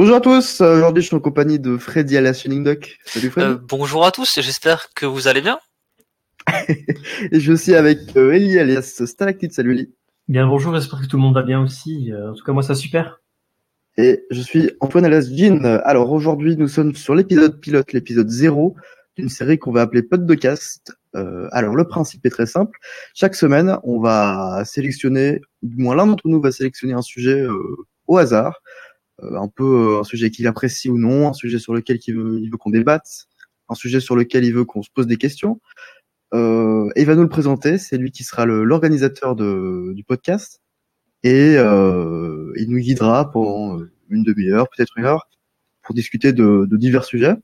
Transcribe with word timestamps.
Bonjour 0.00 0.16
à 0.16 0.22
tous, 0.22 0.62
aujourd'hui 0.62 1.02
je 1.02 1.08
suis 1.08 1.16
en 1.16 1.20
compagnie 1.20 1.58
de 1.58 1.76
Freddy 1.76 2.16
alias 2.16 2.32
Shining 2.32 2.64
Duck. 2.64 2.96
Salut 3.04 3.28
Freddy. 3.28 3.50
Euh, 3.50 3.58
bonjour 3.68 4.06
à 4.06 4.10
tous, 4.10 4.32
j'espère 4.40 4.86
que 4.94 5.04
vous 5.04 5.28
allez 5.28 5.42
bien. 5.42 5.58
Et 6.68 6.78
je 7.34 7.38
suis 7.38 7.50
aussi 7.50 7.74
avec 7.74 8.16
euh, 8.16 8.32
Ellie 8.32 8.58
alias 8.58 9.02
Stalactite. 9.04 9.52
Salut 9.52 9.72
Ellie. 9.72 9.92
Bien 10.26 10.46
bonjour, 10.46 10.74
j'espère 10.74 11.02
que 11.02 11.06
tout 11.06 11.18
le 11.18 11.22
monde 11.22 11.34
va 11.34 11.42
bien 11.42 11.60
aussi. 11.60 12.10
Euh, 12.12 12.30
en 12.30 12.34
tout 12.34 12.42
cas 12.42 12.52
moi 12.52 12.62
ça 12.62 12.74
super. 12.74 13.20
Et 13.98 14.24
je 14.30 14.40
suis 14.40 14.70
Antoine 14.80 15.04
alias 15.04 15.28
Jean. 15.30 15.62
Alors 15.84 16.10
aujourd'hui 16.12 16.56
nous 16.56 16.68
sommes 16.68 16.94
sur 16.94 17.14
l'épisode 17.14 17.60
pilote, 17.60 17.92
l'épisode 17.92 18.30
0 18.30 18.76
d'une 19.18 19.28
série 19.28 19.58
qu'on 19.58 19.70
va 19.70 19.82
appeler 19.82 20.02
Pod 20.02 20.24
de 20.24 20.34
Cast. 20.34 20.96
Euh, 21.14 21.46
alors 21.52 21.76
le 21.76 21.86
principe 21.86 22.24
est 22.24 22.30
très 22.30 22.46
simple. 22.46 22.78
Chaque 23.12 23.34
semaine 23.34 23.76
on 23.82 24.00
va 24.00 24.62
sélectionner, 24.64 25.42
du 25.60 25.76
moins 25.76 25.94
l'un 25.94 26.06
d'entre 26.06 26.26
nous 26.26 26.40
va 26.40 26.52
sélectionner 26.52 26.94
un 26.94 27.02
sujet 27.02 27.42
euh, 27.42 27.76
au 28.06 28.16
hasard. 28.16 28.62
Euh, 29.22 29.36
un 29.36 29.48
peu 29.48 29.98
un 30.00 30.04
sujet 30.04 30.30
qu'il 30.30 30.46
apprécie 30.46 30.88
ou 30.88 30.98
non, 30.98 31.28
un 31.28 31.32
sujet 31.32 31.58
sur 31.58 31.74
lequel 31.74 31.98
il 32.06 32.14
veut, 32.14 32.38
il 32.40 32.50
veut 32.50 32.56
qu'on 32.56 32.70
débatte, 32.70 33.26
un 33.68 33.74
sujet 33.74 34.00
sur 34.00 34.16
lequel 34.16 34.44
il 34.44 34.54
veut 34.54 34.64
qu'on 34.64 34.82
se 34.82 34.90
pose 34.92 35.06
des 35.06 35.16
questions. 35.16 35.60
Euh, 36.32 36.88
et 36.96 37.02
il 37.02 37.06
va 37.06 37.14
nous 37.14 37.22
le 37.22 37.28
présenter. 37.28 37.78
C'est 37.78 37.96
lui 37.96 38.12
qui 38.12 38.24
sera 38.24 38.46
l'organisateur 38.46 39.36
du 39.36 40.04
podcast 40.04 40.60
et 41.22 41.56
euh, 41.56 42.52
il 42.56 42.70
nous 42.70 42.78
guidera 42.78 43.30
pendant 43.30 43.80
une 44.08 44.22
demi-heure, 44.22 44.68
peut-être 44.68 44.96
une 44.96 45.04
heure, 45.04 45.28
pour 45.82 45.94
discuter 45.94 46.32
de, 46.32 46.66
de, 46.68 46.76
divers 46.76 47.04
sujets. 47.04 47.34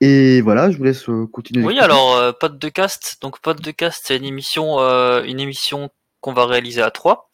Et 0.00 0.40
voilà, 0.40 0.70
je 0.70 0.78
vous 0.78 0.84
laisse 0.84 1.06
continuer. 1.32 1.64
Oui, 1.64 1.78
alors 1.78 2.16
euh, 2.16 2.32
Pod 2.32 2.58
de 2.58 2.68
Cast. 2.68 3.18
Donc 3.20 3.40
Pod 3.40 3.60
de 3.60 3.70
Cast, 3.70 4.02
c'est 4.04 4.16
une 4.16 4.24
émission, 4.24 4.80
euh, 4.80 5.22
une 5.22 5.38
émission 5.38 5.90
qu'on 6.20 6.32
va 6.32 6.44
réaliser 6.46 6.82
à 6.82 6.90
trois. 6.90 7.30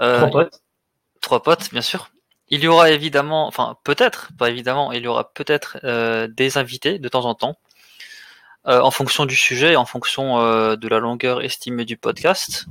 Euh, 0.00 0.18
trois 0.18 0.30
potes. 0.30 0.62
Trois 1.20 1.42
potes, 1.44 1.70
bien 1.70 1.80
sûr. 1.80 2.10
Il 2.52 2.62
y 2.62 2.68
aura 2.68 2.90
évidemment, 2.90 3.46
enfin 3.46 3.78
peut-être, 3.82 4.28
pas 4.38 4.50
évidemment, 4.50 4.92
il 4.92 5.02
y 5.02 5.06
aura 5.06 5.32
peut-être 5.32 5.78
euh, 5.84 6.28
des 6.28 6.58
invités 6.58 6.98
de 6.98 7.08
temps 7.08 7.24
en 7.24 7.34
temps, 7.34 7.56
euh, 8.66 8.78
en 8.82 8.90
fonction 8.90 9.24
du 9.24 9.36
sujet, 9.36 9.74
en 9.74 9.86
fonction 9.86 10.38
euh, 10.38 10.76
de 10.76 10.86
la 10.86 10.98
longueur 10.98 11.40
estimée 11.42 11.86
du 11.86 11.96
podcast. 11.96 12.66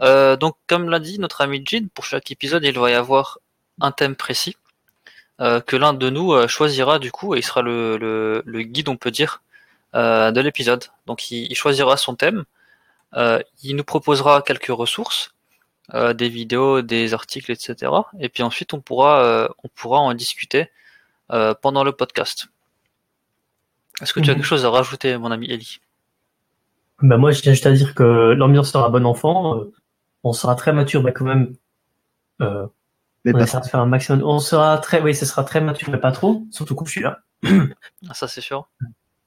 donc 0.00 0.56
comme 0.66 0.90
l'a 0.90 0.98
dit 0.98 1.20
notre 1.20 1.40
ami 1.40 1.62
Jin, 1.64 1.86
pour 1.94 2.04
chaque 2.04 2.32
épisode, 2.32 2.64
il 2.64 2.76
va 2.76 2.90
y 2.90 2.94
avoir 2.94 3.38
un 3.80 3.92
thème 3.92 4.16
précis 4.16 4.56
que 5.38 5.76
l'un 5.76 5.94
de 5.94 6.10
nous 6.10 6.48
choisira 6.48 6.98
du 6.98 7.12
coup 7.12 7.34
et 7.36 7.38
il 7.38 7.44
sera 7.44 7.62
le, 7.62 8.42
guide, 8.62 8.88
on 8.88 8.96
peut 8.96 9.12
dire, 9.12 9.42
de 9.94 10.40
l'épisode. 10.40 10.84
Donc 11.06 11.30
il, 11.30 11.54
choisira 11.54 11.96
son 11.96 12.16
thème, 12.16 12.44
il 13.62 13.76
nous 13.76 13.84
proposera 13.84 14.42
quelques 14.42 14.74
ressources 14.82 15.35
euh, 15.94 16.12
des 16.14 16.28
vidéos, 16.28 16.82
des 16.82 17.14
articles, 17.14 17.50
etc. 17.52 17.92
Et 18.20 18.28
puis 18.28 18.42
ensuite 18.42 18.74
on 18.74 18.80
pourra 18.80 19.22
euh, 19.24 19.48
on 19.64 19.68
pourra 19.68 19.98
en 20.00 20.14
discuter 20.14 20.70
euh, 21.32 21.54
pendant 21.54 21.84
le 21.84 21.92
podcast. 21.92 22.48
Est-ce 24.02 24.12
que 24.12 24.20
tu 24.20 24.30
as 24.30 24.32
Mhm. 24.34 24.38
quelque 24.40 24.46
chose 24.48 24.64
à 24.64 24.70
rajouter, 24.70 25.16
mon 25.18 25.30
ami 25.30 25.46
Eli? 25.50 25.78
Bah 27.02 27.16
moi 27.18 27.30
je 27.32 27.40
tiens 27.42 27.52
juste 27.52 27.66
à 27.66 27.72
dire 27.72 27.94
que 27.94 28.02
l'ambiance 28.36 28.72
sera 28.72 28.88
bon 28.90 29.04
enfant. 29.06 29.58
euh, 29.58 29.72
on 30.24 30.32
sera 30.32 30.54
très 30.56 30.72
mature, 30.72 31.02
mais 31.02 31.12
quand 31.12 31.24
même. 31.24 31.54
Euh, 32.40 32.66
Mais 33.24 33.34
on 33.34 33.38
essaiera 33.38 33.60
de 33.62 33.68
faire 33.68 33.80
un 33.80 33.86
maximum. 33.86 34.22
On 34.24 34.38
sera 34.40 34.76
très, 34.78 35.00
oui, 35.00 35.14
ce 35.14 35.24
sera 35.26 35.44
très 35.44 35.60
mature, 35.60 35.88
mais 35.90 35.98
pas 35.98 36.10
trop. 36.12 36.42
Surtout 36.50 36.74
quand 36.74 36.84
je 36.84 36.90
suis 36.90 37.02
là. 37.02 37.20
Ah, 37.44 38.14
Ça 38.14 38.26
c'est 38.28 38.40
sûr. 38.40 38.68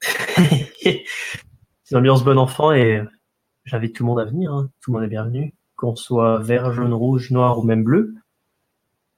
c'est 0.82 1.04
une 1.90 1.96
ambiance 1.98 2.22
bon 2.24 2.38
enfant 2.38 2.72
et 2.72 3.02
j'invite 3.64 3.94
tout 3.96 4.02
le 4.04 4.08
monde 4.08 4.20
à 4.20 4.24
venir. 4.24 4.52
hein. 4.52 4.70
Tout 4.80 4.92
le 4.92 4.98
monde 4.98 5.06
est 5.06 5.10
bienvenu, 5.10 5.54
qu'on 5.80 5.96
soit 5.96 6.38
vert, 6.38 6.72
jaune, 6.72 6.92
rouge, 6.92 7.30
noir 7.30 7.58
ou 7.58 7.62
même 7.62 7.82
bleu. 7.82 8.14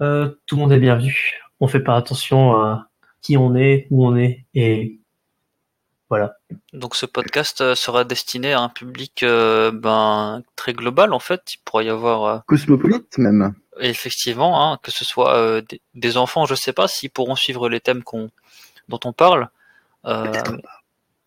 Euh, 0.01 0.31
tout 0.47 0.55
le 0.55 0.61
monde 0.61 0.73
est 0.73 0.79
bienvenu. 0.79 1.41
On 1.59 1.67
fait 1.67 1.81
pas 1.81 1.97
attention 1.97 2.57
à 2.57 2.89
qui 3.21 3.37
on 3.37 3.57
est, 3.57 3.89
où 3.91 4.07
on 4.07 4.17
est 4.17 4.47
et 4.55 5.01
voilà. 6.09 6.35
Donc 6.73 6.95
ce 6.95 7.07
podcast 7.07 7.63
euh, 7.63 7.75
sera 7.75 8.05
destiné 8.05 8.53
à 8.53 8.61
un 8.61 8.69
public 8.69 9.22
euh, 9.22 9.72
ben 9.72 10.43
très 10.55 10.72
global 10.72 11.12
en 11.12 11.19
fait. 11.19 11.55
Il 11.55 11.59
pourrait 11.65 11.87
y 11.87 11.89
avoir 11.89 12.25
euh, 12.25 12.39
cosmopolite 12.47 13.19
même. 13.19 13.55
effectivement 13.81 14.72
hein, 14.72 14.78
que 14.83 14.91
ce 14.91 15.05
soit 15.05 15.34
euh, 15.37 15.62
des, 15.62 15.81
des 15.95 16.17
enfants, 16.17 16.45
je 16.47 16.55
sais 16.55 16.72
pas 16.72 16.87
s'ils 16.87 17.11
pourront 17.11 17.34
suivre 17.34 17.69
les 17.69 17.81
thèmes 17.81 18.03
qu'on 18.05 18.31
dont 18.89 19.01
on 19.05 19.12
parle. 19.12 19.49
Euh, 20.05 20.31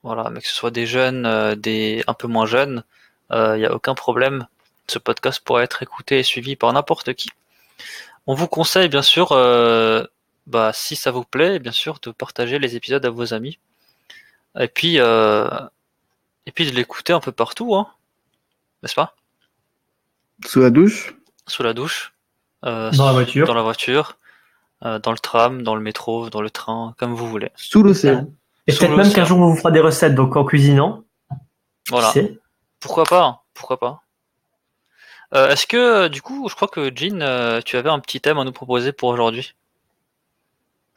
voilà, 0.04 0.30
mais 0.30 0.40
que 0.40 0.48
ce 0.48 0.54
soit 0.54 0.72
des 0.72 0.86
jeunes, 0.86 1.26
euh, 1.26 1.56
des 1.56 2.04
un 2.08 2.14
peu 2.14 2.28
moins 2.28 2.46
jeunes, 2.46 2.84
il 3.32 3.58
n'y 3.58 3.66
a 3.66 3.74
aucun 3.74 3.96
problème. 3.96 4.48
Ce 4.88 5.00
podcast 5.00 5.42
pourra 5.44 5.64
être 5.64 5.82
écouté 5.84 6.20
et 6.20 6.24
suivi 6.24 6.56
par 6.56 6.72
n'importe 6.74 7.14
qui. 7.14 7.30
On 8.28 8.34
vous 8.34 8.48
conseille 8.48 8.90
bien 8.90 9.02
sûr, 9.02 9.32
euh, 9.32 10.04
bah, 10.48 10.72
si 10.74 10.96
ça 10.96 11.12
vous 11.12 11.24
plaît, 11.24 11.60
bien 11.60 11.72
sûr, 11.72 12.00
de 12.02 12.12
partager 12.12 12.60
les 12.60 12.76
épisodes 12.76 13.06
à 13.06 13.10
vos 13.10 13.34
amis. 13.34 13.60
Et 14.60 14.68
puis, 14.68 15.00
euh, 15.00 15.48
et 16.46 16.52
puis 16.52 16.70
de 16.70 16.76
l'écouter 16.76 17.14
un 17.14 17.20
peu 17.20 17.32
partout, 17.32 17.76
hein, 17.76 17.88
n'est-ce 18.84 18.96
pas? 18.96 19.16
Sous 20.46 20.62
la 20.62 20.70
douche? 20.70 21.16
Sous 21.48 21.64
la 21.64 21.74
douche, 21.74 22.14
euh, 22.66 22.92
Dans 22.92 23.06
la 23.06 23.12
voiture. 23.14 23.48
dans 23.48 23.54
la 23.54 23.62
voiture, 23.62 24.18
euh, 24.84 25.00
dans 25.00 25.12
le 25.12 25.20
tram, 25.20 25.64
dans 25.64 25.76
le 25.76 25.82
métro, 25.82 26.30
dans 26.30 26.42
le 26.42 26.50
train, 26.50 26.96
comme 26.98 27.14
vous 27.14 27.28
voulez. 27.28 27.52
Sous 27.56 27.84
l'océan. 27.84 28.30
Et 28.68 28.74
peut-être 28.74 28.96
même 28.96 29.12
qu'un 29.12 29.26
jour 29.26 29.40
on 29.40 29.50
vous 29.50 29.56
fera 29.56 29.72
des 29.72 29.80
recettes, 29.80 30.16
donc 30.16 30.36
en 30.36 30.44
cuisinant. 30.44 31.04
Voilà. 31.90 32.12
Pourquoi 32.80 33.04
pas 33.04 33.24
hein, 33.24 33.40
Pourquoi 33.54 33.80
pas 33.80 34.02
Euh, 35.34 35.50
Est-ce 35.50 35.66
que, 35.68 35.78
euh, 35.78 36.10
du 36.10 36.22
coup, 36.22 36.48
je 36.50 36.56
crois 36.56 36.68
que 36.68 36.92
Jean, 36.96 37.22
euh, 37.22 37.62
tu 37.64 37.78
avais 37.78 37.90
un 37.90 38.00
petit 38.00 38.22
thème 38.22 38.38
à 38.38 38.44
nous 38.44 38.52
proposer 38.52 38.92
pour 38.92 39.10
aujourd'hui 39.10 39.54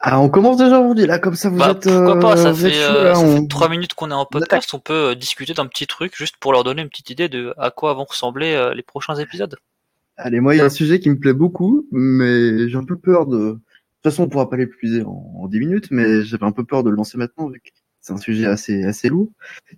Ah, 0.01 0.21
on 0.21 0.29
commence 0.29 0.59
déjà 0.59 0.79
aujourd'hui 0.81 1.07
là, 1.07 1.19
comme 1.19 1.35
ça 1.35 1.49
vous 1.49 1.59
Bah, 1.59 1.71
êtes. 1.71 1.85
pourquoi 1.85 2.19
pas 2.21 2.37
Ça 2.37 2.49
euh, 2.51 2.55
fait, 2.55 2.71
chaud, 2.71 2.95
euh, 2.95 3.05
là, 3.05 3.15
ça 3.15 3.21
on- 3.21 3.37
fait 3.43 3.49
trois 3.49 3.69
minutes 3.69 3.95
qu'on 3.95 4.11
est 4.11 4.15
en 4.15 4.27
podcast. 4.27 4.73
On 4.75 4.79
peut 4.79 5.17
discuter 5.17 5.55
d'un 5.55 5.67
petit 5.67 5.87
truc 5.87 6.15
juste 6.17 6.37
pour 6.39 6.53
leur 6.53 6.63
donner 6.63 6.83
une 6.83 6.89
petite 6.89 7.11
idée 7.11 7.29
de 7.29 7.53
à 7.59 7.71
quoi 7.71 7.95
vont 7.95 8.05
ressembler 8.05 8.71
les 8.75 8.83
prochains 8.83 9.17
épisodes. 9.17 9.57
Allez, 10.17 10.41
moi 10.41 10.55
il 10.55 10.59
y 10.59 10.61
a 10.61 10.65
un 10.65 10.69
sujet 10.71 11.01
qui 11.01 11.11
me 11.11 11.19
plaît 11.19 11.33
beaucoup, 11.33 11.87
mais 11.93 12.69
j'ai 12.69 12.77
un 12.77 12.85
peu 12.85 12.97
peur 12.97 13.27
de. 13.27 13.37
De 13.39 13.53
toute 14.05 14.13
façon, 14.13 14.25
on 14.25 14.29
pourra 14.29 14.49
pas 14.49 14.57
l'épuiser 14.57 15.03
en, 15.03 15.33
en 15.41 15.49
10 15.49 15.59
minutes, 15.59 15.89
mais 15.91 16.23
j'avais 16.23 16.45
un 16.45 16.53
peu 16.53 16.63
peur 16.65 16.85
de 16.85 16.91
le 16.91 16.95
lancer 16.97 17.19
maintenant 17.19 17.49
vu 17.49 17.59
que 17.61 17.71
c'est 18.01 18.13
un 18.13 18.17
sujet 18.19 18.47
assez 18.47 18.85
assez 18.85 19.09
lourd. 19.09 19.29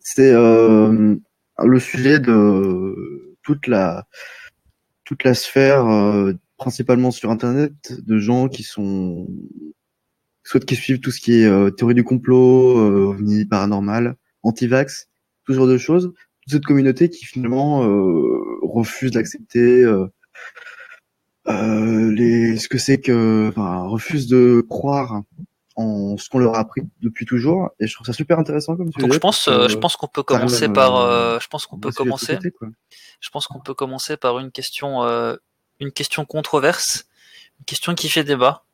C'est 0.00 0.30
euh, 0.34 1.14
le 1.58 1.80
sujet 1.80 2.18
de 2.18 3.29
toute 3.42 3.66
la 3.66 4.06
toute 5.10 5.24
la 5.24 5.34
sphère, 5.34 5.86
euh, 5.86 6.34
principalement 6.56 7.10
sur 7.10 7.30
Internet, 7.32 7.72
de 8.06 8.18
gens 8.18 8.48
qui 8.48 8.62
sont 8.62 9.26
soit 10.44 10.64
qui 10.64 10.76
suivent 10.76 11.00
tout 11.00 11.10
ce 11.10 11.20
qui 11.20 11.40
est 11.40 11.46
euh, 11.46 11.70
théorie 11.70 11.94
du 11.94 12.04
complot, 12.04 12.78
euh, 12.78 13.08
ovni 13.08 13.44
paranormal, 13.44 14.16
anti-vax, 14.44 15.08
tout 15.44 15.52
genre 15.52 15.66
de 15.66 15.78
choses. 15.78 16.12
Toute 16.42 16.52
cette 16.52 16.64
communauté 16.64 17.10
qui 17.10 17.24
finalement 17.24 17.80
refuse 18.62 19.10
d'accepter 19.10 19.84
les 21.46 22.56
ce 22.56 22.68
que 22.68 22.78
c'est 22.78 23.00
que, 23.00 23.48
enfin, 23.48 23.82
refuse 23.88 24.28
de 24.28 24.64
croire 24.68 25.22
en 25.80 26.16
ce 26.16 26.28
qu'on 26.28 26.38
leur 26.38 26.54
a 26.54 26.60
appris 26.60 26.82
depuis 27.00 27.26
toujours. 27.26 27.70
Et 27.80 27.86
je 27.86 27.94
trouve 27.94 28.06
ça 28.06 28.12
super 28.12 28.38
intéressant 28.38 28.76
comme 28.76 28.92
sujet. 28.92 29.06
Donc 29.06 29.12
je 29.12 29.18
pense, 29.18 29.48
euh, 29.48 29.66
que 29.66 29.72
je 29.72 29.78
pense 29.78 29.96
qu'on 29.96 30.08
peut 30.08 30.22
commencer 30.22 30.68
par, 30.68 30.96
euh, 30.96 31.36
euh, 31.36 31.40
je 31.40 31.48
pense 31.48 31.66
qu'on 31.66 31.78
peut 31.78 31.92
commencer. 31.92 32.38
Je 33.20 33.30
pense 33.30 33.46
qu'on 33.46 33.60
peut 33.60 33.74
commencer 33.74 34.16
par 34.16 34.38
une 34.38 34.50
question, 34.50 35.04
euh, 35.04 35.36
une 35.78 35.92
question 35.92 36.24
controverse, 36.24 37.06
une 37.58 37.64
question 37.64 37.94
qui 37.94 38.08
fait 38.08 38.24
débat. 38.24 38.64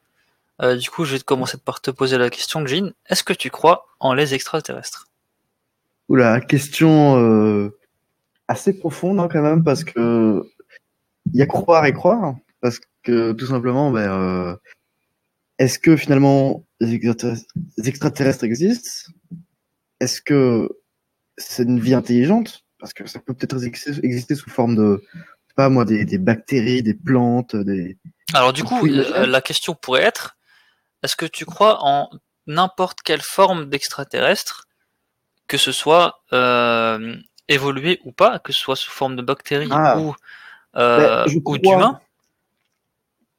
Euh, 0.62 0.76
du 0.76 0.88
coup, 0.88 1.04
je 1.04 1.16
vais 1.16 1.20
commencer 1.20 1.58
par 1.58 1.80
te 1.80 1.90
poser 1.90 2.16
la 2.18 2.30
question, 2.30 2.66
Jean. 2.66 2.92
Est-ce 3.08 3.22
que 3.24 3.32
tu 3.32 3.50
crois 3.50 3.86
en 4.00 4.14
les 4.14 4.34
extraterrestres? 4.34 5.06
Oula, 6.08 6.40
question 6.40 7.18
euh, 7.18 7.76
assez 8.48 8.78
profonde 8.78 9.18
hein, 9.20 9.28
quand 9.30 9.42
même 9.42 9.64
parce 9.64 9.84
que 9.84 10.42
il 11.32 11.36
y 11.38 11.42
a 11.42 11.46
croire 11.46 11.84
et 11.84 11.92
croire 11.92 12.36
parce 12.60 12.80
que 13.02 13.32
tout 13.32 13.46
simplement, 13.46 13.90
ben, 13.90 14.10
euh, 14.10 14.56
est-ce 15.58 15.78
que 15.78 15.96
finalement 15.96 16.64
les 16.80 16.94
extraterrestres, 17.84 18.44
existent? 18.44 19.12
Est-ce 20.00 20.20
que 20.20 20.68
c'est 21.38 21.62
une 21.62 21.80
vie 21.80 21.94
intelligente? 21.94 22.64
Parce 22.78 22.92
que 22.92 23.06
ça 23.06 23.20
peut 23.20 23.32
peut-être 23.34 23.62
exister, 23.64 24.34
sous 24.34 24.50
forme 24.50 24.76
de, 24.76 25.02
pas 25.56 25.70
moi, 25.70 25.84
des, 25.84 26.04
des 26.04 26.18
bactéries, 26.18 26.82
des 26.82 26.94
plantes, 26.94 27.56
des. 27.56 27.96
Alors 28.34 28.52
du 28.52 28.64
coup, 28.64 28.86
euh, 28.86 29.26
la 29.26 29.40
question 29.40 29.74
pourrait 29.74 30.02
être 30.02 30.36
est-ce 31.02 31.16
que 31.16 31.26
tu 31.26 31.44
crois 31.44 31.78
en 31.82 32.10
n'importe 32.46 33.00
quelle 33.02 33.22
forme 33.22 33.68
d'extraterrestre, 33.68 34.66
que 35.46 35.56
ce 35.56 35.72
soit 35.72 36.22
euh, 36.32 37.16
évolué 37.48 38.00
ou 38.04 38.12
pas, 38.12 38.38
que 38.38 38.52
ce 38.52 38.60
soit 38.60 38.76
sous 38.76 38.90
forme 38.90 39.16
de 39.16 39.22
bactéries 39.22 39.68
Ah. 39.70 39.98
ou 39.98 40.14
euh, 40.76 41.24
Ben, 41.24 41.30
je 41.30 41.38
ou 41.44 41.58
d'humains? 41.58 42.00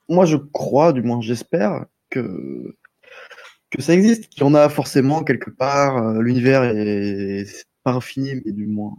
Moi, 0.10 0.26
je 0.26 0.38
crois, 0.38 0.94
du 0.94 1.04
moins 1.04 1.22
j'espère 1.22 1.86
que 2.10 3.82
ça 3.82 3.94
existe, 3.94 4.30
qu'il 4.30 4.42
y 4.42 4.46
en 4.46 4.54
a 4.56 4.70
forcément 4.70 5.24
quelque 5.24 5.50
part. 5.50 5.98
euh, 5.98 6.22
L'univers 6.22 6.64
est 6.64 7.46
pas 7.84 7.94
infini, 7.94 8.42
mais 8.46 8.52
du 8.52 8.66
moins 8.68 8.98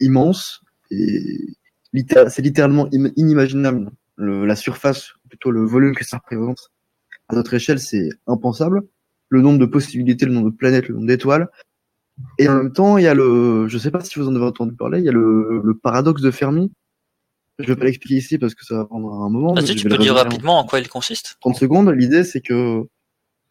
immense. 0.00 0.62
Et 0.90 1.22
c'est 2.28 2.42
littéralement 2.42 2.88
im- 2.92 3.12
inimaginable. 3.16 3.90
Le, 4.16 4.46
la 4.46 4.56
surface, 4.56 5.12
plutôt 5.28 5.50
le 5.50 5.62
volume 5.64 5.94
que 5.94 6.04
ça 6.04 6.18
représente, 6.18 6.70
à 7.28 7.34
notre 7.34 7.54
échelle, 7.54 7.78
c'est 7.78 8.08
impensable. 8.26 8.82
Le 9.28 9.42
nombre 9.42 9.58
de 9.58 9.66
possibilités, 9.66 10.24
le 10.26 10.32
nombre 10.32 10.50
de 10.50 10.56
planètes, 10.56 10.88
le 10.88 10.94
nombre 10.94 11.06
d'étoiles. 11.06 11.48
Et 12.38 12.48
en 12.48 12.56
même 12.56 12.72
temps, 12.72 12.96
il 12.96 13.04
y 13.04 13.08
a 13.08 13.14
le, 13.14 13.66
je 13.68 13.76
sais 13.76 13.90
pas 13.90 14.00
si 14.00 14.18
vous 14.18 14.28
en 14.28 14.34
avez 14.34 14.44
entendu 14.46 14.74
parler, 14.74 15.00
il 15.00 15.04
y 15.04 15.08
a 15.08 15.12
le 15.12 15.78
paradoxe 15.82 16.22
de 16.22 16.30
Fermi. 16.30 16.72
Je 17.58 17.66
vais 17.66 17.76
pas 17.76 17.86
l'expliquer 17.86 18.16
ici 18.16 18.38
parce 18.38 18.54
que 18.54 18.64
ça 18.64 18.76
va 18.76 18.84
prendre 18.84 19.10
un 19.12 19.30
moment. 19.30 19.54
Vas-y, 19.54 19.76
tu 19.76 19.88
peux 19.88 19.98
dire 19.98 20.14
rapidement 20.14 20.58
en 20.58 20.66
quoi 20.66 20.78
il 20.78 20.88
consiste 20.88 21.36
30 21.40 21.56
secondes. 21.56 21.88
L'idée, 21.90 22.24
c'est 22.24 22.40
que 22.40 22.82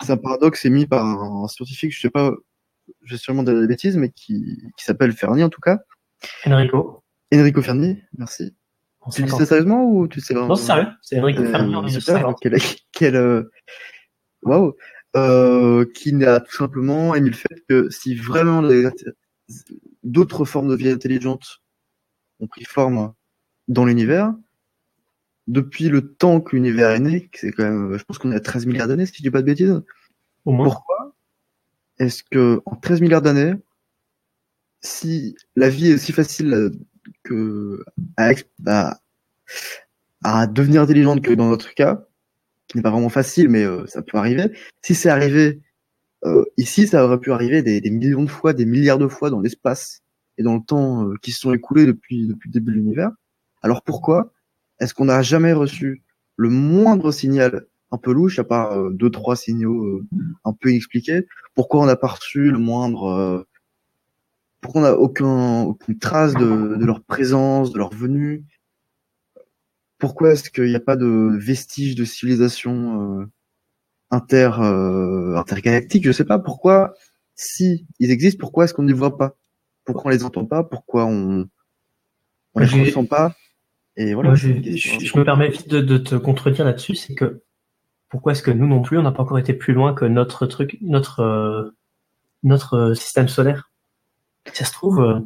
c'est 0.04 0.12
un 0.12 0.18
paradoxe 0.18 0.66
émis 0.66 0.86
par 0.86 1.06
un 1.06 1.48
scientifique, 1.48 1.94
je 1.94 2.02
sais 2.02 2.10
pas, 2.10 2.32
je 3.04 3.14
vais 3.14 3.18
sûrement 3.18 3.44
dire 3.44 3.60
des 3.60 3.68
bêtises, 3.68 3.98
mais 3.98 4.10
qui, 4.10 4.62
qui 4.78 4.84
s'appelle 4.84 5.12
Fermi 5.14 5.44
en 5.44 5.50
tout 5.50 5.62
cas. 5.62 5.80
Enrico. 6.46 7.04
Enrico 7.34 7.62
Fermi, 7.62 8.02
merci. 8.18 8.56
Tu 9.12 9.24
dis 9.24 9.30
ça 9.30 9.46
sérieusement 9.46 9.86
ou 9.86 10.08
tu 10.08 10.20
sais 10.20 10.34
vraiment 10.34 10.50
Non, 10.50 10.56
c'est 10.56 10.66
sérieux. 10.66 10.88
C'est 11.02 11.20
Enrico 11.20 11.44
euh, 11.44 11.52
Fermi 11.52 11.76
en 11.76 11.88
super, 11.88 12.34
quel, 12.42 12.58
quel, 12.92 13.16
euh, 13.16 13.52
wow. 14.44 14.76
Euh, 15.16 15.86
qui 15.96 16.12
n'a 16.12 16.42
tout 16.42 16.56
simplement 16.56 17.16
émis 17.16 17.30
le 17.30 17.36
fait 17.36 17.64
que 17.70 17.90
si 17.90 18.16
vraiment 18.16 18.62
d'autres 20.04 20.44
formes 20.44 20.68
de 20.68 20.76
vie 20.76 20.90
intelligentes 20.90 21.62
ont 22.42 22.48
pris 22.48 22.66
forme 22.66 23.14
dans 23.68 23.86
l'univers, 23.86 24.34
depuis 25.48 25.90
le 25.90 26.14
temps 26.14 26.42
que 26.42 26.56
l'univers 26.56 26.92
est 26.92 27.00
né, 27.00 27.30
c'est 27.34 27.52
quand 27.52 27.64
même, 27.64 27.98
je 27.98 28.04
pense 28.04 28.18
qu'on 28.18 28.32
est 28.32 28.36
à 28.36 28.40
13 28.40 28.66
milliards 28.66 28.88
d'années, 28.88 29.06
si 29.06 29.18
je 29.18 29.22
dis 29.24 29.32
pas 29.32 29.42
de 29.42 29.46
bêtises. 29.46 29.82
Au 30.46 30.52
moins. 30.52 30.66
Pourquoi 30.66 30.96
est-ce 31.98 32.24
que 32.24 32.62
en 32.66 32.76
13 32.76 33.02
milliards 33.02 33.22
d'années, 33.22 33.54
si 34.82 35.36
la 35.56 35.70
vie 35.70 35.92
est 35.92 35.96
aussi 35.96 36.12
facile 36.12 36.72
que 37.24 37.84
à, 38.18 38.32
à, 38.66 39.00
à 40.24 40.48
devenir 40.48 40.82
intelligente 40.82 41.22
que 41.22 41.34
dans 41.34 41.50
notre 41.50 41.74
cas, 41.74 42.06
qui 42.68 42.78
n'est 42.78 42.84
pas 42.84 42.92
vraiment 42.92 43.10
facile, 43.10 43.50
mais 43.50 43.64
euh, 43.64 43.86
ça 43.88 44.02
peut 44.02 44.18
arriver. 44.18 44.52
Si 44.82 44.96
c'est 44.96 45.10
arrivé 45.10 45.62
euh, 46.26 46.44
ici, 46.58 46.88
ça 46.88 47.06
aurait 47.06 47.20
pu 47.20 47.32
arriver 47.32 47.62
des, 47.62 47.82
des, 47.82 47.92
millions 47.92 48.24
de 48.24 48.30
fois, 48.30 48.54
des 48.54 48.66
milliards 48.66 48.98
de 48.98 49.08
fois 49.08 49.30
dans 49.30 49.40
l'espace 49.40 50.02
et 50.38 50.44
dans 50.44 50.56
le 50.56 50.62
temps 50.62 51.08
euh, 51.08 51.16
qui 51.22 51.32
se 51.32 51.40
sont 51.42 51.54
écoulés 51.54 51.86
depuis 51.86 52.28
depuis 52.28 52.50
le 52.50 52.54
début 52.54 52.72
de 52.72 52.78
l'univers. 52.78 53.12
Alors 53.66 53.82
pourquoi 53.82 54.32
est-ce 54.80 54.94
qu'on 54.94 55.06
n'a 55.06 55.24
jamais 55.24 55.52
reçu 55.52 56.04
le 56.36 56.50
moindre 56.50 57.12
signal 57.12 57.66
un 57.90 57.98
peu 57.98 58.12
louche, 58.12 58.38
à 58.38 58.44
part 58.44 58.74
euh, 58.74 58.92
deux 58.92 59.10
trois 59.10 59.36
signaux 59.36 59.86
euh, 59.86 60.06
un 60.44 60.54
peu 60.54 60.70
inexpliqués? 60.70 61.26
Pourquoi 61.56 61.82
on 61.82 61.88
n'a 61.88 61.96
pas 61.96 62.10
reçu 62.10 62.52
le 62.52 62.60
moindre 62.60 63.06
euh, 63.06 63.44
Pourquoi 64.62 64.82
on 64.82 64.84
n'a 64.84 64.94
aucun, 64.94 65.64
aucune 65.64 65.98
trace 65.98 66.36
de, 66.36 66.76
de, 66.76 66.86
leur 66.86 67.02
présence, 67.02 67.72
de 67.72 67.80
leur 67.80 67.92
venue? 67.92 68.46
Pourquoi 69.98 70.34
est-ce 70.34 70.52
qu'il 70.52 70.66
n'y 70.66 70.76
a 70.76 70.80
pas 70.80 70.96
de 70.96 71.36
vestiges 71.36 71.96
de 71.96 72.06
civilisation 72.06 73.28
inter 74.12 74.52
intergalactique? 75.36 76.06
Je 76.06 76.12
sais 76.12 76.26
pas. 76.26 76.38
Pourquoi, 76.38 76.94
si 77.34 77.88
ils 77.98 78.12
existent, 78.12 78.40
pourquoi 78.40 78.66
est-ce 78.66 78.76
qu'on 78.76 78.84
ne 78.84 78.90
les 78.90 78.94
voit 78.94 79.18
pas? 79.18 79.36
Pourquoi 79.86 80.12
on 80.12 80.14
les 80.14 80.24
entend 80.24 80.46
pas? 80.46 80.64
Pourquoi 80.64 81.06
on 81.06 81.50
on 82.54 82.60
les 82.60 82.68
ressent 82.68 83.06
pas? 83.06 83.36
Et 83.98 84.14
voilà. 84.14 84.36
je, 84.36 84.50
me 84.50 85.24
permets 85.24 85.50
vite 85.50 85.70
de, 85.70 85.98
te 85.98 86.16
contredire 86.16 86.66
là-dessus, 86.66 86.96
c'est 86.96 87.16
que 87.16 87.42
pourquoi 88.10 88.34
est-ce 88.34 88.44
que 88.44 88.52
nous 88.52 88.68
non 88.68 88.82
plus, 88.82 88.98
on 88.98 89.04
n'a 89.04 89.12
pas 89.12 89.24
encore 89.24 89.40
été 89.40 89.54
plus 89.54 89.74
loin 89.74 89.94
que 89.94 90.06
notre 90.06 90.46
truc, 90.46 90.78
notre 90.82 91.22
euh, 91.22 91.72
notre 92.44 92.76
euh, 92.76 92.94
système 92.94 93.28
solaire? 93.28 93.72
Ça 94.54 94.66
se 94.66 94.74
trouve, 94.74 95.02
euh, 95.02 95.20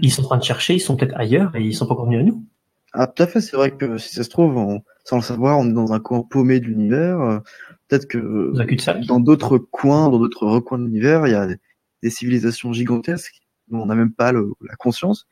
ils 0.00 0.12
sont 0.12 0.22
en 0.22 0.26
train 0.26 0.38
de 0.38 0.44
chercher, 0.44 0.74
ils 0.74 0.80
sont 0.80 0.96
peut-être 0.96 1.16
ailleurs 1.16 1.54
et 1.56 1.62
ils 1.62 1.74
sont 1.74 1.86
pas 1.86 1.94
encore 1.94 2.06
venus 2.06 2.20
à 2.20 2.22
nous. 2.22 2.44
Ah, 2.92 3.06
tout 3.06 3.22
à 3.22 3.26
fait. 3.26 3.40
C'est 3.40 3.56
vrai 3.56 3.72
que 3.72 3.98
si 3.98 4.14
ça 4.14 4.22
se 4.22 4.30
trouve, 4.30 4.80
sans 5.04 5.16
le 5.16 5.22
savoir, 5.22 5.58
on 5.58 5.68
est 5.68 5.72
dans 5.72 5.92
un 5.92 6.00
coin 6.00 6.22
paumé 6.22 6.60
de 6.60 6.66
l'univers. 6.66 7.42
Peut-être 7.88 8.06
que 8.06 8.52
dans 9.06 9.20
d'autres 9.20 9.58
coins, 9.58 10.08
dans 10.08 10.18
d'autres 10.18 10.46
recoins 10.46 10.78
de 10.78 10.84
l'univers, 10.84 11.26
il 11.26 11.32
y 11.32 11.34
a 11.34 11.46
des, 11.46 12.10
civilisations 12.10 12.72
gigantesques 12.72 13.40
dont 13.68 13.80
on 13.80 13.86
n'a 13.86 13.96
même 13.96 14.12
pas 14.12 14.32
la 14.32 14.76
conscience. 14.78 15.26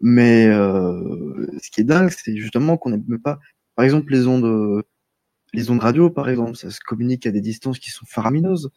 Mais 0.00 0.46
euh, 0.46 1.46
ce 1.62 1.70
qui 1.70 1.82
est 1.82 1.84
dingue, 1.84 2.10
c'est 2.10 2.36
justement 2.36 2.76
qu'on 2.76 2.90
n'aime 2.90 3.20
pas. 3.22 3.38
Par 3.76 3.84
exemple, 3.84 4.12
les 4.12 4.26
ondes, 4.26 4.82
les 5.52 5.70
ondes 5.70 5.80
radio, 5.80 6.10
par 6.10 6.28
exemple, 6.28 6.56
ça 6.56 6.70
se 6.70 6.80
communique 6.80 7.26
à 7.26 7.30
des 7.30 7.40
distances 7.40 7.78
qui 7.78 7.90
sont 7.90 8.06
faramineuses. 8.06 8.70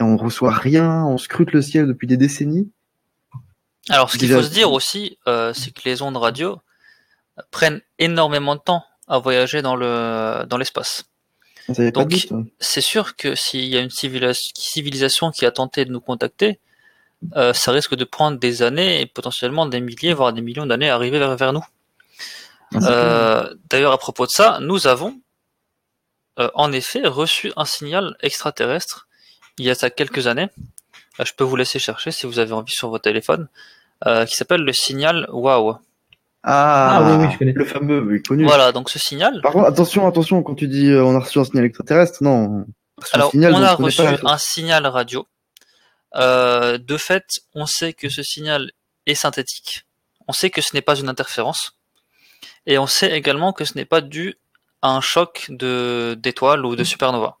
Et 0.00 0.02
on 0.02 0.16
reçoit 0.16 0.52
rien, 0.52 1.04
on 1.04 1.18
scrute 1.18 1.52
le 1.52 1.60
ciel 1.60 1.86
depuis 1.86 2.06
des 2.06 2.16
décennies. 2.16 2.70
Alors, 3.88 4.10
ce 4.10 4.16
qu'il 4.16 4.30
faut 4.30 4.42
se 4.42 4.50
dire 4.50 4.72
aussi, 4.72 5.18
euh, 5.26 5.52
c'est 5.52 5.72
que 5.72 5.82
les 5.84 6.02
ondes 6.02 6.16
radio 6.16 6.58
prennent 7.50 7.80
énormément 7.98 8.54
de 8.54 8.60
temps 8.60 8.84
à 9.08 9.18
voyager 9.18 9.60
dans 9.60 9.76
le 9.76 10.44
dans 10.46 10.56
l'espace. 10.56 11.04
Donc, 11.68 12.28
c'est 12.58 12.80
sûr 12.80 13.16
que 13.16 13.34
s'il 13.34 13.66
y 13.66 13.76
a 13.76 13.80
une 13.80 13.90
civilisation 13.90 15.30
qui 15.30 15.46
a 15.46 15.50
tenté 15.50 15.84
de 15.84 15.92
nous 15.92 16.00
contacter, 16.00 16.58
euh, 17.36 17.52
ça 17.52 17.72
risque 17.72 17.94
de 17.94 18.04
prendre 18.04 18.38
des 18.38 18.62
années 18.62 19.00
et 19.00 19.06
potentiellement 19.06 19.66
des 19.66 19.80
milliers, 19.80 20.12
voire 20.12 20.32
des 20.32 20.42
millions 20.42 20.66
d'années 20.66 20.90
à 20.90 20.94
arriver 20.94 21.18
vers, 21.18 21.52
nous. 21.52 21.64
Ah, 22.74 22.78
euh, 22.84 23.54
d'ailleurs, 23.70 23.92
à 23.92 23.98
propos 23.98 24.26
de 24.26 24.30
ça, 24.30 24.58
nous 24.60 24.86
avons 24.86 25.20
euh, 26.38 26.50
en 26.54 26.72
effet 26.72 27.06
reçu 27.06 27.52
un 27.56 27.64
signal 27.64 28.16
extraterrestre 28.20 29.06
il 29.58 29.66
y 29.66 29.70
a 29.70 29.74
ça 29.74 29.90
quelques 29.90 30.26
années. 30.26 30.48
je 31.22 31.32
peux 31.36 31.44
vous 31.44 31.56
laisser 31.56 31.78
chercher 31.78 32.10
si 32.10 32.26
vous 32.26 32.38
avez 32.38 32.52
envie 32.52 32.72
sur 32.72 32.88
votre 32.88 33.04
téléphone, 33.04 33.48
qui 34.26 34.34
s'appelle 34.34 34.62
le 34.62 34.72
signal 34.72 35.28
WOW. 35.30 35.76
Ah, 36.42 36.96
ah, 36.96 37.02
oui, 37.04 37.24
oui, 37.24 37.32
je 37.32 37.38
connais. 37.38 37.52
Le 37.52 37.64
fameux, 37.64 38.00
oui, 38.00 38.20
connu. 38.22 38.44
Voilà, 38.44 38.72
donc 38.72 38.88
ce 38.90 38.98
signal. 38.98 39.40
Par 39.42 39.52
contre, 39.52 39.68
attention, 39.68 40.08
attention, 40.08 40.42
quand 40.42 40.54
tu 40.54 40.66
dis 40.66 40.90
on 40.92 41.14
a 41.14 41.20
reçu 41.20 41.38
un 41.38 41.44
signal 41.44 41.66
extraterrestre, 41.66 42.22
non. 42.22 42.64
Alors, 43.12 43.30
on 43.34 43.62
a 43.62 43.74
reçu 43.74 44.00
un 44.24 44.38
signal 44.38 44.86
radio 44.86 45.20
euh, 45.20 45.31
de 46.14 46.96
fait, 46.96 47.24
on 47.54 47.66
sait 47.66 47.92
que 47.92 48.08
ce 48.08 48.22
signal 48.22 48.70
est 49.06 49.14
synthétique. 49.14 49.84
On 50.28 50.32
sait 50.32 50.50
que 50.50 50.60
ce 50.60 50.74
n'est 50.74 50.82
pas 50.82 50.98
une 50.98 51.08
interférence. 51.08 51.76
Et 52.66 52.78
on 52.78 52.86
sait 52.86 53.12
également 53.12 53.52
que 53.52 53.64
ce 53.64 53.74
n'est 53.74 53.84
pas 53.84 54.00
dû 54.00 54.38
à 54.82 54.90
un 54.90 55.00
choc 55.00 55.46
de 55.48 56.16
d'étoiles 56.18 56.64
ou 56.66 56.76
de 56.76 56.84
supernova. 56.84 57.38